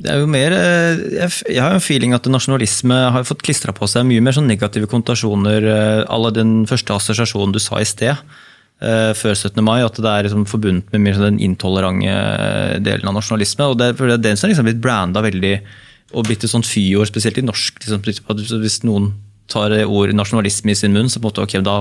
Det 0.00 0.08
er 0.08 0.22
jo 0.22 0.28
mer, 0.30 0.52
eh, 0.52 1.28
Jeg 1.48 1.60
har 1.60 1.74
en 1.74 1.80
feeling 1.80 2.14
at 2.14 2.24
nasjonalisme 2.24 3.12
har 3.12 3.24
fått 3.24 3.42
klistra 3.44 3.72
på 3.72 3.88
seg 3.88 4.06
mye 4.08 4.20
mer 4.20 4.32
sånn 4.32 4.48
negative 4.48 4.88
konnotasjoner 4.88 5.64
eh, 5.64 6.04
à 6.08 6.32
den 6.32 6.66
første 6.66 6.94
assosiasjonen 6.94 7.52
du 7.52 7.60
sa 7.60 7.80
i 7.80 7.84
sted. 7.84 8.16
Før 8.80 9.34
17. 9.36 9.60
mai, 9.60 9.82
At 9.84 9.98
det 10.00 10.08
er 10.08 10.24
liksom 10.24 10.46
forbundet 10.48 10.94
med 10.96 11.12
sånn 11.12 11.26
den 11.26 11.40
intolerante 11.44 12.80
delen 12.80 13.10
av 13.10 13.18
nasjonalisme. 13.18 13.66
og 13.68 13.76
Det, 13.76 13.90
det 13.98 14.14
er 14.14 14.22
den 14.30 14.40
som 14.40 14.48
liksom 14.48 14.64
blitt 14.64 14.80
branda 14.80 15.20
veldig 15.20 15.58
og 16.16 16.26
blitt 16.26 16.44
et 16.44 16.50
sånt 16.50 16.66
fyord, 16.66 17.08
spesielt 17.10 17.38
i 17.38 17.44
norsk. 17.44 17.82
Liksom, 17.84 18.60
hvis 18.62 18.80
noen 18.88 19.12
tar 19.50 19.74
ord 19.84 20.12
nasjonalisme 20.14 20.72
i 20.72 20.78
sin 20.78 20.94
munn, 20.94 21.10
så 21.10 21.20
på 21.20 21.28
en 21.28 21.32
måte, 21.32 21.46
okay, 21.46 21.62
da 21.66 21.80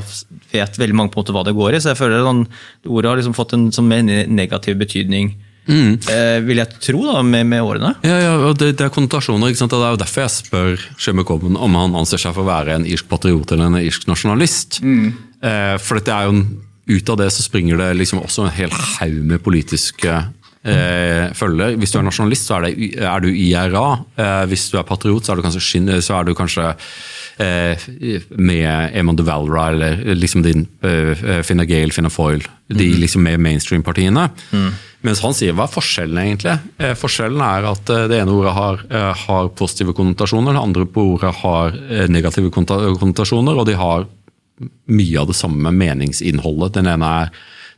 vet 0.52 0.80
veldig 0.82 0.98
mange 0.98 1.14
på 1.14 1.20
en 1.20 1.26
måte 1.26 1.36
hva 1.36 1.46
det 1.46 1.56
går 1.58 1.78
i. 1.78 1.82
Så 1.84 1.94
jeg 1.94 2.00
føler 2.02 2.22
at 2.22 2.28
sånn, 2.28 2.48
ordet 2.90 3.12
har 3.12 3.22
liksom 3.22 3.38
fått 3.38 3.56
en 3.58 3.70
mer 3.90 4.26
negativ 4.30 4.80
betydning. 4.82 5.36
Mm. 5.70 6.00
Eh, 6.10 6.40
vil 6.48 6.62
jeg 6.64 6.80
tro, 6.82 7.04
da, 7.06 7.20
med, 7.26 7.46
med 7.50 7.62
årene. 7.62 7.92
Ja, 8.06 8.16
ja 8.24 8.32
og 8.42 8.58
det, 8.58 8.72
det, 8.80 8.88
er 8.88 8.94
konnotasjoner. 8.94 9.52
ikke 9.52 9.62
sant? 9.62 9.76
Og 9.78 9.84
det 9.84 9.90
er 9.90 9.98
jo 9.98 10.02
derfor 10.02 10.26
jeg 10.26 10.34
spør 10.34 11.26
Common 11.30 11.60
om 11.62 11.78
han 11.78 11.98
anser 12.00 12.22
seg 12.22 12.34
for 12.34 12.46
å 12.46 12.50
være 12.50 12.80
en 12.80 12.88
irsk 12.90 13.10
patriot 13.12 13.54
eller 13.54 13.70
en 13.70 13.82
irsk 13.84 14.10
nasjonalist. 14.10 14.82
Mm. 14.82 15.12
Eh, 15.46 15.76
for 15.82 16.02
dette 16.02 16.16
er 16.16 16.30
jo 16.30 16.42
ut 16.90 17.14
av 17.14 17.22
det 17.22 17.30
så 17.34 17.46
springer 17.46 17.80
det 17.80 17.94
liksom 18.00 18.24
også 18.24 18.48
en 18.48 18.56
hel 18.56 18.74
haug 18.74 19.22
med 19.30 19.44
politiske 19.46 20.18
eh, 20.64 21.30
følge. 21.38 21.74
Hvis 21.80 21.94
du 21.94 22.00
er 22.00 22.08
nasjonalist, 22.08 22.50
så 22.50 22.58
er, 22.60 22.68
det, 22.68 22.90
er 22.98 23.24
du 23.24 23.30
IRA. 23.30 23.86
Eh, 24.20 24.44
hvis 24.52 24.70
du 24.74 24.80
er 24.80 24.88
patriot, 24.88 25.26
så 25.26 25.34
er 25.34 25.40
du 25.40 25.46
kanskje, 25.46 26.02
så 26.06 26.20
er 26.20 26.28
du 26.28 26.36
kanskje 26.38 26.68
eh, 27.40 27.88
med 28.36 28.98
Eman 29.00 29.20
de 29.20 29.26
Valra 29.28 29.70
eller 29.74 30.04
liksom 30.18 30.44
din 30.46 30.68
eh, 30.84 31.42
Finna 31.46 31.68
Gale, 31.70 31.96
Finna 31.96 32.12
Foyle. 32.14 32.46
De 32.70 32.92
mm. 32.92 33.00
liksom 33.02 33.26
med 33.26 33.42
mainstream-partiene. 33.42 34.30
Mm. 34.52 34.70
Mens 35.08 35.22
han 35.24 35.32
sier 35.36 35.56
hva 35.56 35.64
er 35.64 35.72
forskjellen 35.72 36.20
egentlig? 36.20 36.58
Eh, 36.82 36.92
forskjellen 37.00 37.40
er 37.44 37.68
at 37.70 37.92
eh, 37.94 38.06
det 38.12 38.20
ene 38.20 38.36
ordet 38.36 38.56
har, 38.58 38.82
eh, 38.92 39.24
har 39.26 39.52
positive 39.56 39.96
konnotasjoner, 39.96 40.58
det 40.58 40.64
andre 40.66 40.88
på 40.92 41.06
ordet 41.14 41.32
har 41.40 41.78
eh, 41.88 42.10
negative 42.12 42.52
konnotasjoner, 42.52 43.56
og 43.56 43.70
de 43.70 43.78
har 43.80 44.10
mye 44.90 45.22
av 45.22 45.30
det 45.32 45.38
samme 45.40 45.72
meningsinnholdet. 45.76 46.76
Den 46.78 46.92
ene 46.92 47.14
er 47.24 47.34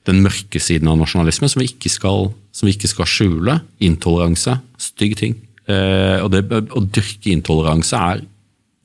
den 0.09 0.23
mørke 0.25 0.61
siden 0.61 0.89
av 0.89 0.97
nasjonalisme, 0.99 1.49
som 1.51 1.61
vi 1.61 1.69
ikke 1.69 1.91
skal, 1.93 2.31
vi 2.61 2.73
ikke 2.73 2.89
skal 2.89 3.09
skjule. 3.09 3.59
Intoleranse. 3.83 4.57
Stygg 4.81 5.17
ting. 5.19 5.37
Eh, 5.69 6.17
og 6.23 6.31
det, 6.33 6.45
å 6.49 6.83
dyrke 6.83 7.33
intoleranse 7.33 7.97
er 7.97 8.23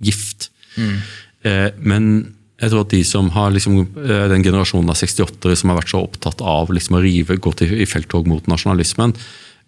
gift. 0.04 0.50
Mm. 0.76 0.96
Eh, 1.48 1.70
men 1.80 2.10
jeg 2.60 2.72
tror 2.72 2.86
at 2.86 2.92
de 2.92 3.02
som 3.04 3.28
har 3.34 3.50
liksom, 3.52 3.80
eh, 4.00 4.28
den 4.32 4.44
generasjonen 4.44 4.92
av 4.92 4.96
68-ere 4.96 5.56
som 5.56 5.72
har 5.72 5.80
vært 5.80 5.92
så 5.92 6.04
opptatt 6.04 6.40
av 6.40 6.72
liksom 6.72 6.96
å 6.96 7.02
rive, 7.04 7.36
gå 7.36 7.52
til, 7.56 7.74
i 7.76 7.88
felttog 7.88 8.28
mot 8.28 8.48
nasjonalismen, 8.48 9.12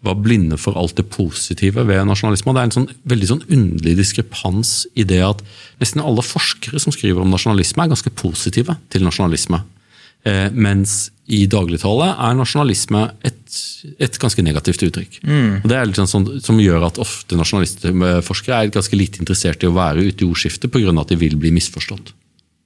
var 0.06 0.18
blinde 0.22 0.58
for 0.60 0.78
alt 0.78 0.94
det 0.98 1.08
positive 1.10 1.82
ved 1.88 2.04
nasjonalisme. 2.06 2.52
og 2.52 2.56
Det 2.56 2.60
er 2.60 2.68
en 2.68 2.76
sånn, 2.76 2.90
veldig 3.10 3.28
sånn 3.32 3.46
underlig 3.48 3.96
diskrepans 3.98 4.86
i 4.94 5.06
det 5.08 5.20
at 5.26 5.42
nesten 5.82 6.04
alle 6.04 6.22
forskere 6.22 6.78
som 6.82 6.94
skriver 6.94 7.24
om 7.24 7.32
nasjonalisme, 7.34 7.82
er 7.82 7.90
ganske 7.90 8.14
positive 8.14 8.78
til 8.94 9.06
nasjonalisme. 9.06 9.64
Eh, 10.26 10.48
mens 10.54 11.08
i 11.30 11.44
dagligtale 11.50 12.08
er 12.14 12.38
nasjonalisme 12.38 13.02
et, 13.26 13.58
et 14.02 14.20
ganske 14.22 14.42
negativt 14.42 14.86
uttrykk. 14.86 15.18
Mm. 15.26 15.50
Og 15.62 15.68
det 15.70 15.76
er 15.76 15.90
litt 15.90 16.00
sånn, 16.00 16.30
som 16.42 16.62
gjør 16.62 16.88
at 16.88 17.02
ofte 17.02 17.38
nasjonalistforskere 17.38 18.62
er 18.62 18.72
ganske 18.74 18.98
lite 18.98 19.22
interessert 19.22 19.62
i 19.62 19.68
å 19.68 19.76
være 19.76 20.06
ute 20.08 20.24
i 20.24 20.30
ordskiftet 20.30 20.72
pga. 20.72 20.94
at 20.94 21.12
de 21.12 21.20
vil 21.20 21.36
bli 21.38 21.52
misforstått. 21.58 22.14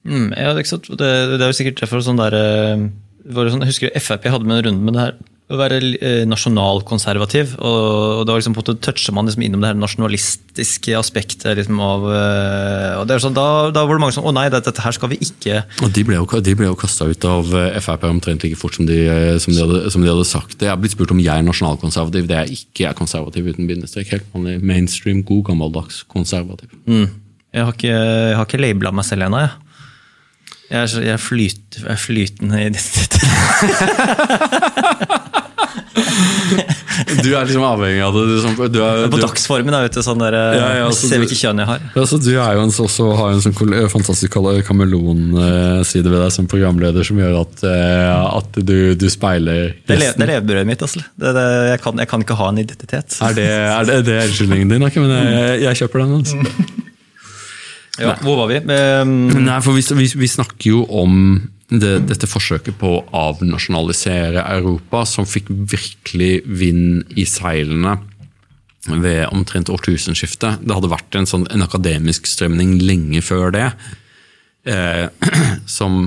Mm, 0.05 0.33
ja, 0.35 0.53
det, 0.53 0.65
det, 0.69 0.97
det, 0.99 1.41
er 1.41 1.49
jo 1.49 1.57
sikkert 1.57 1.81
derfor 1.81 2.01
sånn 2.03 2.19
der, 2.19 2.35
eh, 2.35 2.87
sånn, 3.31 3.61
Jeg 3.63 3.71
husker 3.71 4.01
Frp 4.03 4.25
hadde 4.33 4.49
med 4.49 4.59
en 4.59 4.65
runde 4.67 4.83
med 4.83 4.97
det 4.97 5.05
her 5.05 5.13
å 5.53 5.59
være 5.59 5.79
eh, 5.95 6.23
nasjonalkonservativ. 6.29 7.55
Og, 7.59 8.23
da 8.27 8.35
liksom, 8.37 8.55
toucher 8.57 9.15
man 9.15 9.29
liksom 9.29 9.45
innom 9.45 9.63
det 9.63 9.71
her 9.71 9.79
nasjonalistiske 9.79 10.95
aspektet. 10.99 11.49
Liksom, 11.59 11.79
av, 11.83 12.07
eh, 12.09 12.89
og 12.99 13.07
det 13.09 13.15
er 13.15 13.23
sånn, 13.23 13.37
da, 13.37 13.47
da, 13.73 13.85
var 13.87 13.99
det 13.99 14.03
mange 14.03 14.17
som 14.17 14.27
Å 14.27 14.33
nei, 14.35 14.47
dette, 14.51 14.69
dette 14.69 14.83
her 14.85 14.95
skal 14.95 15.11
vi 15.11 15.19
ikke 15.23 15.61
Og 15.83 15.91
De 15.93 16.03
ble 16.07 16.15
jo, 16.15 16.27
de 16.45 16.53
ble 16.57 16.69
jo 16.69 16.77
kasta 16.79 17.07
ut 17.09 17.27
av 17.27 17.49
eh, 17.59 17.79
Frp 17.83 18.05
omtrent 18.07 18.45
like 18.45 18.57
fort 18.59 18.77
som 18.77 18.87
de, 18.87 18.99
som, 19.43 19.53
de 19.53 19.63
hadde, 19.63 19.81
som 19.93 20.03
de, 20.03 20.11
hadde, 20.11 20.27
sagt. 20.29 20.55
Jeg 20.61 20.71
er 20.71 20.79
blitt 20.79 20.95
spurt 20.95 21.13
om 21.13 21.21
jeg 21.21 21.33
er 21.33 21.45
nasjonalkonservativ. 21.45 22.29
Det 22.29 22.37
er 22.37 22.47
jeg 22.47 22.63
ikke. 22.63 22.85
Jeg 22.85 22.91
er 22.91 22.99
konservativ 22.99 23.51
uten 23.51 23.69
bindestrek. 23.69 24.13
Helt 24.13 24.31
vanlig 24.35 24.59
mainstream, 24.63 25.21
god, 25.27 25.43
gammeldags 25.51 26.03
konservativ. 26.09 26.71
Mm. 26.87 27.09
Jeg 27.53 27.67
har 27.67 27.75
ikke, 27.75 27.93
jeg 27.93 28.37
har 28.39 28.47
ikke 28.47 28.61
labela 28.63 28.93
meg 28.95 29.05
selv 29.05 29.27
ennå, 29.27 29.43
jeg. 29.43 29.53
Jeg 30.73 30.81
er, 30.81 31.01
jeg 31.05 31.13
er, 31.13 31.17
flyt, 31.21 31.75
jeg 31.77 31.91
er 31.91 31.99
flytende 32.01 32.61
i 32.61 32.65
identitet. 32.65 33.19
Du 35.93 37.29
er 37.33 37.45
liksom 37.45 37.63
avhengig 37.65 38.01
av 38.05 38.15
det? 38.15 38.23
Liksom, 38.29 38.55
du 38.73 38.79
er, 38.81 39.03
på 39.13 39.19
dagsformen, 39.21 39.75
vet 39.85 39.97
du. 39.97 40.01
Sånn 40.05 40.21
der, 40.21 40.37
ja, 40.37 40.69
ja, 40.79 40.85
altså, 40.87 41.09
ser 41.09 41.21
hvilket 41.21 41.39
kjønn 41.39 41.61
jeg 41.61 41.69
har. 41.69 41.83
Ja, 41.95 42.05
så 42.09 42.19
du 42.21 42.31
er 42.33 42.57
jo 42.57 42.63
en, 42.65 42.73
også 42.85 43.09
har 43.19 43.33
en 43.35 43.43
sånn 43.43 43.55
fantastisk 43.93 44.37
kameleonside 44.67 46.09
ved 46.09 46.19
deg 46.19 46.35
som 46.35 46.49
programleder 46.51 47.07
som 47.07 47.21
gjør 47.21 47.39
at, 47.43 47.65
eh, 47.69 48.37
at 48.39 48.61
du, 48.61 48.77
du, 48.99 49.07
speiler 49.13 49.75
Det 49.87 49.99
er 49.99 50.31
levebrødet 50.33 50.69
mitt. 50.69 50.85
Altså. 50.85 51.03
Det, 51.13 51.35
det, 51.37 51.45
jeg, 51.73 51.83
kan, 51.85 52.01
jeg, 52.01 52.11
kan, 52.13 52.25
ikke 52.25 52.39
ha 52.39 52.49
en 52.53 52.63
identitet. 52.63 53.19
Er 53.21 53.37
det, 53.37 53.49
er 53.49 53.89
det, 53.89 53.99
det 54.09 54.17
er 54.17 54.31
unnskyldningen 54.31 54.75
din? 54.75 54.87
Okay, 54.89 55.03
men 55.05 55.13
jeg, 55.13 55.61
jeg, 55.67 55.83
kjøper 55.83 56.05
den. 56.05 56.17
Altså. 56.21 56.81
Ja, 58.01 58.15
hvor 58.25 58.39
var 58.41 58.49
vi? 58.49 58.57
Um... 58.57 59.27
Nei, 59.45 59.59
for 59.61 59.77
vi, 59.77 59.83
vi, 59.99 60.07
vi, 60.17 60.29
snakker 60.29 60.65
jo 60.71 60.79
om 60.89 61.19
det, 61.81 61.93
dette 62.09 62.29
forsøket 62.29 62.77
på 62.79 62.89
å 62.97 63.03
avnasjonalisere 63.17 64.43
Europa, 64.55 65.03
som 65.09 65.27
fikk 65.27 65.49
virkelig 65.49 66.43
vind 66.45 67.13
i 67.17 67.25
seilene 67.29 67.97
ved 68.87 69.29
omtrent 69.31 69.71
årtusenskiftet. 69.71 70.63
Det 70.63 70.75
hadde 70.75 70.91
vært 70.91 71.15
en, 71.15 71.29
sånn, 71.29 71.47
en 71.53 71.63
akademisk 71.65 72.27
strømning 72.27 72.75
lenge 72.83 73.23
før 73.23 73.53
det, 73.55 73.69
eh, 74.67 75.07
som 75.77 76.05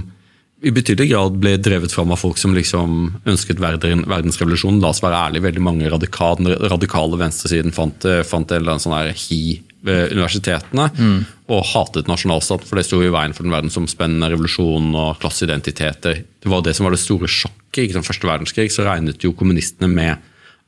i 0.66 0.72
betydelig 0.72 1.10
grad 1.12 1.36
ble 1.40 1.54
drevet 1.60 1.92
fram 1.92 2.12
av 2.14 2.20
folk 2.20 2.38
som 2.40 2.54
liksom 2.56 3.16
ønsket 3.28 3.60
verden, 3.60 4.06
verdensrevolusjonen. 4.08 4.80
La 4.82 4.90
oss 4.90 5.02
være 5.04 5.18
ærlige, 5.28 5.44
veldig 5.50 5.62
mange 5.64 5.90
radikale, 5.92 6.56
radikale 6.72 7.18
venstresiden 7.20 7.74
fant, 7.76 8.06
fant 8.26 8.50
en 8.50 8.62
eller 8.62 8.76
annen 8.76 8.84
sånn 8.86 9.26
hi 9.26 9.60
universitetene 9.84 10.86
mm. 10.96 11.18
og 11.52 11.66
hatet 11.72 12.08
nasjonalstaten, 12.10 12.66
for 12.66 12.78
det 12.78 12.86
sto 12.88 13.00
i 13.04 13.10
veien 13.12 13.34
for 13.36 13.46
den 13.46 13.54
verdensomspennende 13.54 14.30
revolusjonen 14.32 14.96
og 14.98 15.20
klasseidentiteter. 15.22 16.22
Det 16.24 16.50
var 16.50 16.64
det 16.66 16.74
som 16.76 16.88
var 16.88 16.96
det 16.96 17.02
store 17.02 17.28
sjokket. 17.30 17.84
i 17.84 17.92
den 17.92 18.06
første 18.06 18.26
verdenskrig 18.26 18.72
så 18.72 18.86
regnet 18.86 19.22
jo 19.22 19.34
kommunistene 19.36 19.90
med 19.92 20.16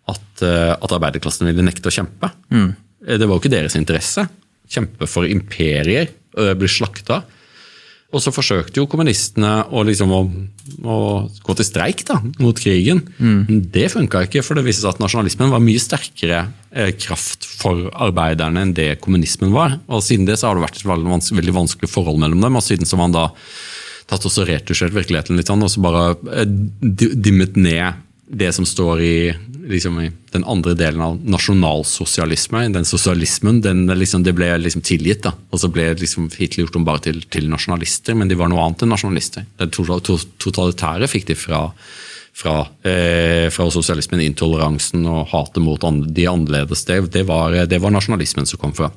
at, 0.09 0.42
eh, 0.44 0.75
at 0.77 0.92
arbeiderklassen 0.92 1.49
ville 1.49 1.64
nekte 1.64 1.88
å 1.88 1.94
kjempe. 1.94 2.31
Mm. 2.53 2.71
Det 3.09 3.25
var 3.25 3.35
jo 3.35 3.40
ikke 3.40 3.57
deres 3.57 3.79
interesse. 3.79 4.27
Kjempe 4.68 5.09
for 5.09 5.25
imperier, 5.25 6.11
bli 6.37 6.68
slakta. 6.68 7.23
Og 8.09 8.23
så 8.25 8.33
forsøkte 8.33 8.81
jo 8.81 8.87
kommunistene 8.88 9.66
å, 9.68 9.83
liksom 9.85 10.12
å, 10.16 10.23
å 10.81 10.99
gå 11.44 11.57
til 11.59 11.66
streik 11.66 12.07
da, 12.09 12.16
mot 12.40 12.57
krigen. 12.57 13.03
Mm. 13.21 13.66
Det 13.68 13.90
funka 13.92 14.23
ikke, 14.25 14.40
for 14.47 14.57
det 14.57 14.64
viste 14.64 14.81
seg 14.81 14.94
at 14.94 15.03
nasjonalismen 15.03 15.53
var 15.53 15.61
mye 15.61 15.83
sterkere 15.83 16.38
eh, 16.73 16.94
kraft 16.97 17.44
for 17.44 17.90
arbeiderne 17.92 18.64
enn 18.64 18.73
det 18.77 18.94
kommunismen 19.05 19.53
var. 19.53 19.77
Og 19.92 20.01
Siden 20.07 20.25
det 20.29 20.38
så 20.40 20.49
har 20.49 20.57
det 20.57 20.64
vært 20.64 20.81
et 20.81 20.88
veldig 20.88 21.12
vanskelig, 21.18 21.40
veldig 21.42 21.57
vanskelig 21.59 21.92
forhold 21.92 22.23
mellom 22.25 22.47
dem. 22.47 22.57
og 22.57 22.64
siden 22.64 22.88
så 22.88 22.97
har 22.97 23.05
man 23.05 23.18
da 23.18 23.27
tatt 24.09 24.25
også 24.25 24.47
retusjert 24.49 24.97
virkeligheten 24.97 25.37
litt, 25.37 25.53
og 25.53 25.68
så 25.68 25.85
bare 25.85 26.05
eh, 26.33 26.49
dimmet 26.88 27.61
ned 27.61 28.07
det 28.31 28.53
som 28.53 28.67
står 28.67 29.01
i, 29.01 29.35
liksom, 29.69 30.01
i, 30.01 30.11
den 30.33 30.45
andre 30.45 30.75
delen 30.77 31.01
av 31.01 31.17
nasjonalsosialisme, 31.25 32.67
den 32.75 32.85
sosialismen, 32.85 33.61
den, 33.64 33.87
liksom, 33.87 34.23
det 34.23 34.35
ble 34.37 34.51
liksom 34.61 34.85
tilgitt. 34.85 35.23
da, 35.25 35.33
Og 35.51 35.62
så 35.62 35.71
ble 35.73 35.91
liksom 35.97 36.29
Hitler 36.37 36.67
gjort 36.67 36.77
om 36.77 36.85
bare 36.85 37.07
til, 37.09 37.23
til, 37.33 37.49
nasjonalister, 37.49 38.17
men 38.19 38.29
de 38.29 38.37
var 38.38 38.53
noe 38.53 38.64
annet 38.67 38.85
enn 38.85 38.93
nasjonalister. 38.93 39.49
Det 39.59 39.71
totalitære 39.73 41.09
fikk 41.09 41.31
de 41.31 41.38
fra, 41.38 41.62
fra, 42.37 42.57
eh, 42.85 43.49
fra 43.55 43.69
sosialismen, 43.73 44.25
intoleransen 44.27 45.07
og 45.09 45.31
hatet 45.33 45.64
mot 45.64 45.88
de 46.07 46.29
annerledes. 46.29 46.85
Det, 46.85 47.25
var, 47.29 47.57
det 47.67 47.81
var 47.81 47.95
nasjonalismen 47.97 48.49
som 48.51 48.61
kom 48.61 48.77
fra. 48.77 48.93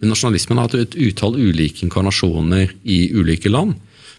Men 0.00 0.14
nasjonalismen 0.14 0.58
har 0.58 0.66
hatt 0.66 0.78
et 0.80 0.98
utall 0.98 1.36
ulike 1.36 1.84
inkarnasjoner 1.84 2.72
i 2.88 3.02
ulike 3.14 3.52
land. 3.52 3.76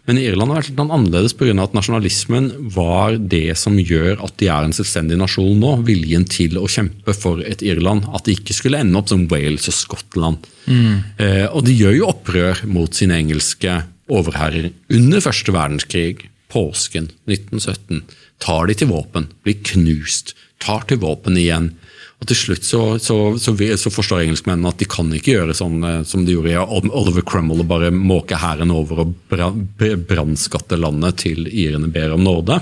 Men 0.10 0.18
i 0.18 0.24
Irland 0.26 0.50
har 0.50 0.58
det 0.58 0.64
vært 0.64 0.72
litt 0.72 0.94
annerledes 0.96 1.36
pga. 1.38 1.54
at 1.62 1.76
nasjonalismen 1.78 2.48
var 2.74 3.18
det 3.18 3.54
som 3.60 3.78
gjør 3.78 4.24
at 4.26 4.34
de 4.42 4.50
er 4.50 4.66
en 4.66 4.74
selvstendig 4.74 5.20
nasjon 5.20 5.60
nå. 5.62 5.76
Viljen 5.86 6.26
til 6.26 6.58
å 6.58 6.70
kjempe 6.72 7.14
for 7.14 7.44
et 7.46 7.62
Irland. 7.62 8.08
At 8.10 8.26
de 8.26 8.36
ikke 8.38 8.56
skulle 8.58 8.82
ende 8.82 8.98
opp 8.98 9.12
som 9.12 9.28
Wales 9.32 9.70
og 9.70 9.78
Skottland. 9.78 10.50
Mm. 10.66 10.96
Eh, 11.22 11.48
og 11.52 11.66
de 11.68 11.78
gjør 11.78 12.00
jo 12.00 12.10
opprør 12.10 12.66
mot 12.66 12.98
sine 12.98 13.20
engelske 13.22 13.84
overherrer 14.12 14.72
under 14.92 15.24
første 15.24 15.54
verdenskrig. 15.56 16.28
Påsken 16.52 17.08
1917. 17.30 18.02
Tar 18.44 18.66
de 18.68 18.76
til 18.76 18.90
våpen, 18.90 19.30
blir 19.46 19.62
knust, 19.70 20.34
tar 20.60 20.84
til 20.90 21.00
våpen 21.00 21.38
igjen 21.40 21.70
og 22.22 22.30
Til 22.30 22.38
slutt 22.38 22.66
så, 22.68 22.82
så, 23.02 23.16
så, 23.42 23.56
så, 23.58 23.90
forstår 23.90 24.22
engelskmennene 24.22 24.70
at 24.70 24.78
de 24.78 24.86
kan 24.90 25.10
ikke 25.18 25.34
gjøre 25.40 25.56
sånn 25.58 25.82
eh, 25.88 26.02
som 26.06 26.22
de 26.26 26.36
gjorde 26.36 26.54
i 26.54 26.90
Oliver 26.94 27.26
Crumble 27.26 27.64
og 27.64 27.70
bare 27.72 27.90
måke 27.90 28.38
hæren 28.38 28.74
over 28.76 29.02
og 29.08 29.16
brannskatte 29.32 30.78
landet 30.78 31.18
til 31.24 31.50
irene 31.50 31.90
ber 31.90 32.14
om 32.14 32.22
nåde. 32.28 32.60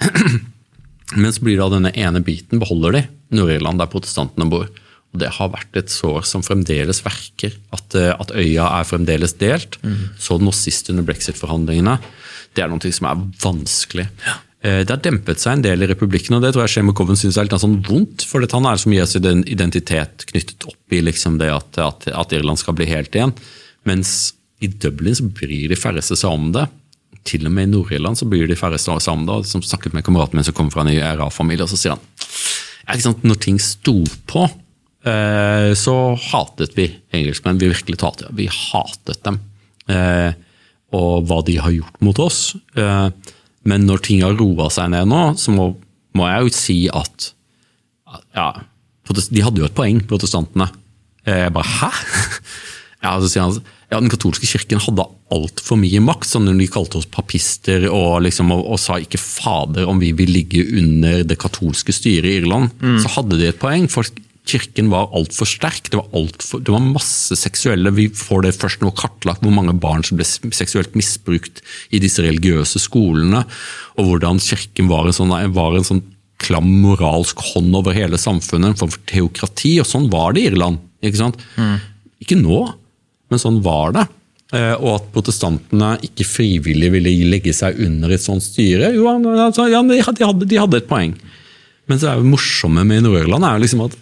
Men 1.20 1.32
så 1.32 1.44
blir 1.44 1.58
det 1.58 1.66
av 1.66 1.76
denne 1.76 1.92
ene 1.92 2.24
biten 2.24 2.60
beholder 2.62 2.96
de 2.96 3.04
Nord-Irland, 3.36 3.82
der 3.82 3.92
protestantene 3.92 4.48
bor. 4.48 4.68
Og 5.12 5.20
Det 5.20 5.28
har 5.36 5.52
vært 5.52 5.76
et 5.76 5.92
sår 5.92 6.24
som 6.28 6.44
fremdeles 6.44 7.02
verker. 7.04 7.52
At, 7.76 7.92
eh, 8.00 8.14
at 8.16 8.32
øya 8.32 8.72
er 8.80 8.88
fremdeles 8.88 9.36
delt. 9.40 9.76
Mm. 9.84 10.16
Så 10.16 10.40
nå 10.40 10.56
sist 10.56 10.88
under 10.88 11.04
brexit-forhandlingene. 11.04 11.98
Det 12.56 12.64
er 12.64 12.72
noe 12.72 12.92
som 12.96 13.12
er 13.12 13.24
vanskelig. 13.44 14.08
Ja. 14.24 14.40
Eh, 14.58 14.80
det 14.82 14.90
har 14.90 15.02
dempet 15.04 15.38
seg 15.38 15.58
en 15.58 15.62
del 15.62 15.84
i 15.84 15.88
republikken, 15.90 16.34
og 16.34 16.42
det 16.42 16.50
tror 16.54 16.64
jeg 16.64 16.74
Shane 16.74 16.90
McCoven 16.90 17.18
syns 17.18 17.38
er 17.38 17.46
litt 17.46 17.62
sånn 17.62 17.78
vondt. 17.86 18.24
For 18.26 18.42
han 18.42 18.66
er 18.66 18.80
så 18.80 18.90
mye 18.90 19.04
av 19.04 19.12
sin 19.12 19.44
identitet 19.46 20.26
knyttet 20.32 20.66
opp 20.70 20.96
i 20.96 21.02
liksom 21.04 21.38
det 21.42 21.52
at, 21.54 21.78
at, 21.82 22.08
at, 22.10 22.34
Irland 22.34 22.60
skal 22.60 22.76
bli 22.78 22.88
helt 22.90 23.14
igjen. 23.14 23.34
Mens 23.88 24.34
i 24.58 24.70
Dublin 24.72 25.14
så 25.14 25.28
bryr 25.30 25.70
de 25.70 25.78
færreste 25.78 26.18
seg 26.18 26.34
om 26.34 26.50
det. 26.56 26.66
Til 27.28 27.46
og 27.46 27.54
med 27.54 27.68
i 27.68 27.72
Nord-Irland 27.76 28.18
bryr 28.26 28.50
de 28.50 28.58
færreste 28.58 28.98
seg 28.98 29.14
om 29.14 29.28
det. 29.28 29.42
Som 29.50 29.62
snakket 29.62 29.94
med 29.94 30.06
kameraten 30.06 30.40
min 30.40 30.46
som 30.46 30.56
kommer 30.56 30.74
fra 30.74 30.86
en 30.86 30.94
IRA-familie, 30.96 31.66
og 31.68 31.70
så 31.70 31.78
sier 31.78 31.94
han 31.94 33.04
sant, 33.04 33.22
når 33.22 33.38
ting 33.44 33.58
sto 33.60 34.00
på, 34.26 34.46
eh, 35.06 35.70
så 35.76 35.94
hatet 36.32 36.74
vi 36.74 36.88
engelskmenn. 37.14 37.60
Vi 37.60 37.70
virkelig 37.70 38.00
talte, 38.00 38.32
vi 38.34 38.48
hatet 38.50 39.22
dem. 39.28 39.38
Eh, 39.86 40.32
og 40.96 41.28
hva 41.28 41.42
de 41.44 41.58
har 41.60 41.74
gjort 41.74 42.00
mot 42.02 42.18
oss. 42.24 42.56
Men 43.66 43.86
når 43.88 44.04
ting 44.06 44.22
har 44.24 44.36
roa 44.38 44.68
seg 44.72 44.92
ned 44.94 45.10
nå, 45.10 45.22
så 45.40 45.54
må, 45.54 45.72
må, 46.16 46.28
jeg 46.30 46.46
jo 46.46 46.54
si 46.54 46.78
at 46.92 47.32
ja, 48.36 48.52
De 49.08 49.42
hadde 49.44 49.60
jo 49.60 49.68
et 49.68 49.76
poeng, 49.76 50.00
protestantene. 50.08 50.68
Jeg 51.28 51.54
bare 51.54 51.78
hæ? 51.80 51.92
Ja, 52.98 53.12
så 53.22 53.28
sier 53.30 53.44
han 53.44 53.52
ja, 53.88 54.00
Den 54.00 54.10
katolske 54.10 54.48
kirken 54.48 54.80
hadde 54.82 55.04
altfor 55.32 55.78
mye 55.78 56.00
makt. 56.02 56.32
når 56.34 56.56
De 56.58 56.66
kalte 56.72 56.98
oss 56.98 57.06
papister 57.06 57.86
og, 57.86 58.24
liksom, 58.26 58.50
og, 58.52 58.64
og, 58.74 58.80
sa 58.82 58.98
ikke 58.98 59.20
fader 59.22 59.88
om 59.88 60.00
vi 60.02 60.10
vil 60.18 60.32
ligge 60.34 60.64
under 60.80 61.22
det 61.22 61.38
katolske 61.40 61.94
styret 61.94 62.28
i 62.28 62.40
Irland. 62.42 62.72
Mm. 62.82 62.98
Så 63.04 63.12
hadde 63.14 63.38
de 63.38 63.48
et 63.48 63.60
poeng. 63.60 63.86
for 63.92 64.08
kirken 64.48 64.90
var 64.92 65.10
altfor 65.16 65.48
sterk. 65.48 65.90
Det 65.92 65.98
var, 66.00 66.08
alt 66.16 66.44
for, 66.44 66.62
det 66.64 66.72
var 66.72 66.84
masse 66.84 67.36
seksuelle 67.38 67.92
Vi 67.96 68.08
får 68.16 68.46
det 68.46 68.54
først 68.56 68.82
nå 68.84 68.92
kartlagt 68.96 69.44
hvor 69.44 69.54
mange 69.54 69.76
barn 69.80 70.04
som 70.06 70.18
ble 70.18 70.26
seksuelt 70.26 70.96
misbrukt 70.98 71.62
i 71.94 72.00
disse 72.02 72.24
religiøse 72.24 72.80
skolene. 72.82 73.44
Og 73.98 74.10
hvordan 74.10 74.40
kirken 74.42 74.90
var 74.90 75.08
en 75.08 75.16
sånn, 75.16 75.34
var 75.54 75.76
en 75.76 75.88
sånn 75.90 76.04
klam 76.38 76.68
moralsk 76.84 77.40
hånd 77.52 77.74
over 77.76 77.96
hele 77.96 78.18
samfunnet. 78.20 78.72
En 78.72 78.82
form 78.82 78.94
for 78.94 79.06
teokrati. 79.10 79.76
Og 79.82 79.88
sånn 79.88 80.08
var 80.12 80.36
det 80.36 80.44
i 80.44 80.52
Irland. 80.52 80.80
Ikke 81.04 81.22
sant? 81.22 81.40
Mm. 81.58 81.76
Ikke 82.24 82.38
nå, 82.38 82.62
men 83.30 83.42
sånn 83.42 83.60
var 83.64 83.94
det. 83.96 84.06
Eh, 84.56 84.74
og 84.78 84.94
at 84.94 85.08
protestantene 85.12 85.96
ikke 86.06 86.24
frivillig 86.24 86.88
ville 86.94 87.12
legge 87.28 87.52
seg 87.52 87.76
under 87.84 88.14
et 88.14 88.24
sånt 88.24 88.44
styre. 88.44 88.94
Jo, 88.96 89.10
ja, 89.12 89.82
de, 89.84 90.00
hadde, 90.00 90.48
de 90.48 90.60
hadde 90.60 90.80
et 90.80 90.88
poeng. 90.88 91.12
Men 91.88 92.00
det 92.00 92.08
er 92.08 92.20
det 92.20 92.30
morsomme 92.30 92.84
med 92.88 93.04
Nord-Irland 93.04 93.44
er 93.48 93.60
liksom 93.62 93.84
at 93.86 93.96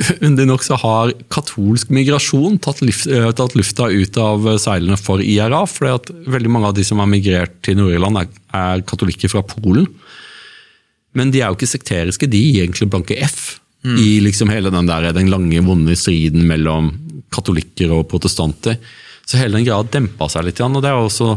Underlig 0.00 0.48
nok 0.48 0.62
så 0.64 0.78
har 0.80 1.12
katolsk 1.32 1.90
migrasjon 1.92 2.56
tatt, 2.62 2.80
eh, 2.82 3.42
lufta 3.58 3.88
ut 3.90 4.16
av 4.20 4.46
seilene 4.62 4.96
for 4.96 5.20
IRA. 5.20 5.66
fordi 5.68 5.92
at 5.94 6.10
veldig 6.36 6.50
mange 6.50 6.68
av 6.68 6.74
de 6.74 6.84
som 6.84 6.98
har 6.98 7.06
migrert 7.10 7.60
til 7.62 7.76
Nord-Irland, 7.76 8.16
er, 8.22 8.28
er, 8.54 8.82
katolikker 8.82 9.28
fra 9.28 9.42
Polen. 9.42 9.86
Men 11.12 11.30
de 11.30 11.42
er 11.42 11.50
jo 11.50 11.58
ikke 11.58 11.76
sekteriske, 11.76 12.30
de 12.30 12.38
gir 12.38 12.64
egentlig 12.64 12.88
blanke 12.88 13.18
F 13.20 13.60
mm. 13.84 13.98
i 13.98 14.20
liksom 14.24 14.48
hele 14.48 14.70
den, 14.70 14.86
der, 14.88 15.12
den 15.12 15.28
lange, 15.28 15.60
vonde 15.66 15.96
striden 15.98 16.46
mellom 16.48 16.94
katolikker 17.34 17.92
og 17.92 18.08
protestanter. 18.08 18.78
Så 19.26 19.38
hele 19.38 19.58
den 19.58 19.66
greia 19.66 19.84
dempa 19.84 20.30
seg 20.30 20.46
litt. 20.46 20.60
Og 20.60 20.80
det 20.80 20.90
er 20.90 20.96
også 20.96 21.36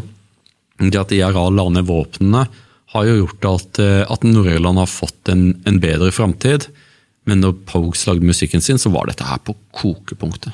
det 0.80 1.00
at 1.00 1.12
IRA 1.12 1.50
la 1.52 1.68
ned 1.70 1.86
våpnene, 1.90 2.48
har 2.94 3.06
jo 3.10 3.24
gjort 3.24 3.46
at, 3.50 3.80
eh, 3.82 4.04
at 4.06 4.24
Nord-Irland 4.24 4.78
har 4.78 4.90
fått 4.90 5.30
en, 5.34 5.48
en 5.66 5.80
bedre 5.82 6.12
framtid. 6.14 6.68
Men 7.30 7.44
når 7.44 7.56
Pogues 7.70 8.06
lagde 8.08 8.26
musikken 8.28 8.64
sin, 8.64 8.82
så 8.82 8.92
var 8.92 9.08
dette 9.08 9.28
her 9.28 9.40
på 9.44 9.56
kokepunktet. 9.76 10.52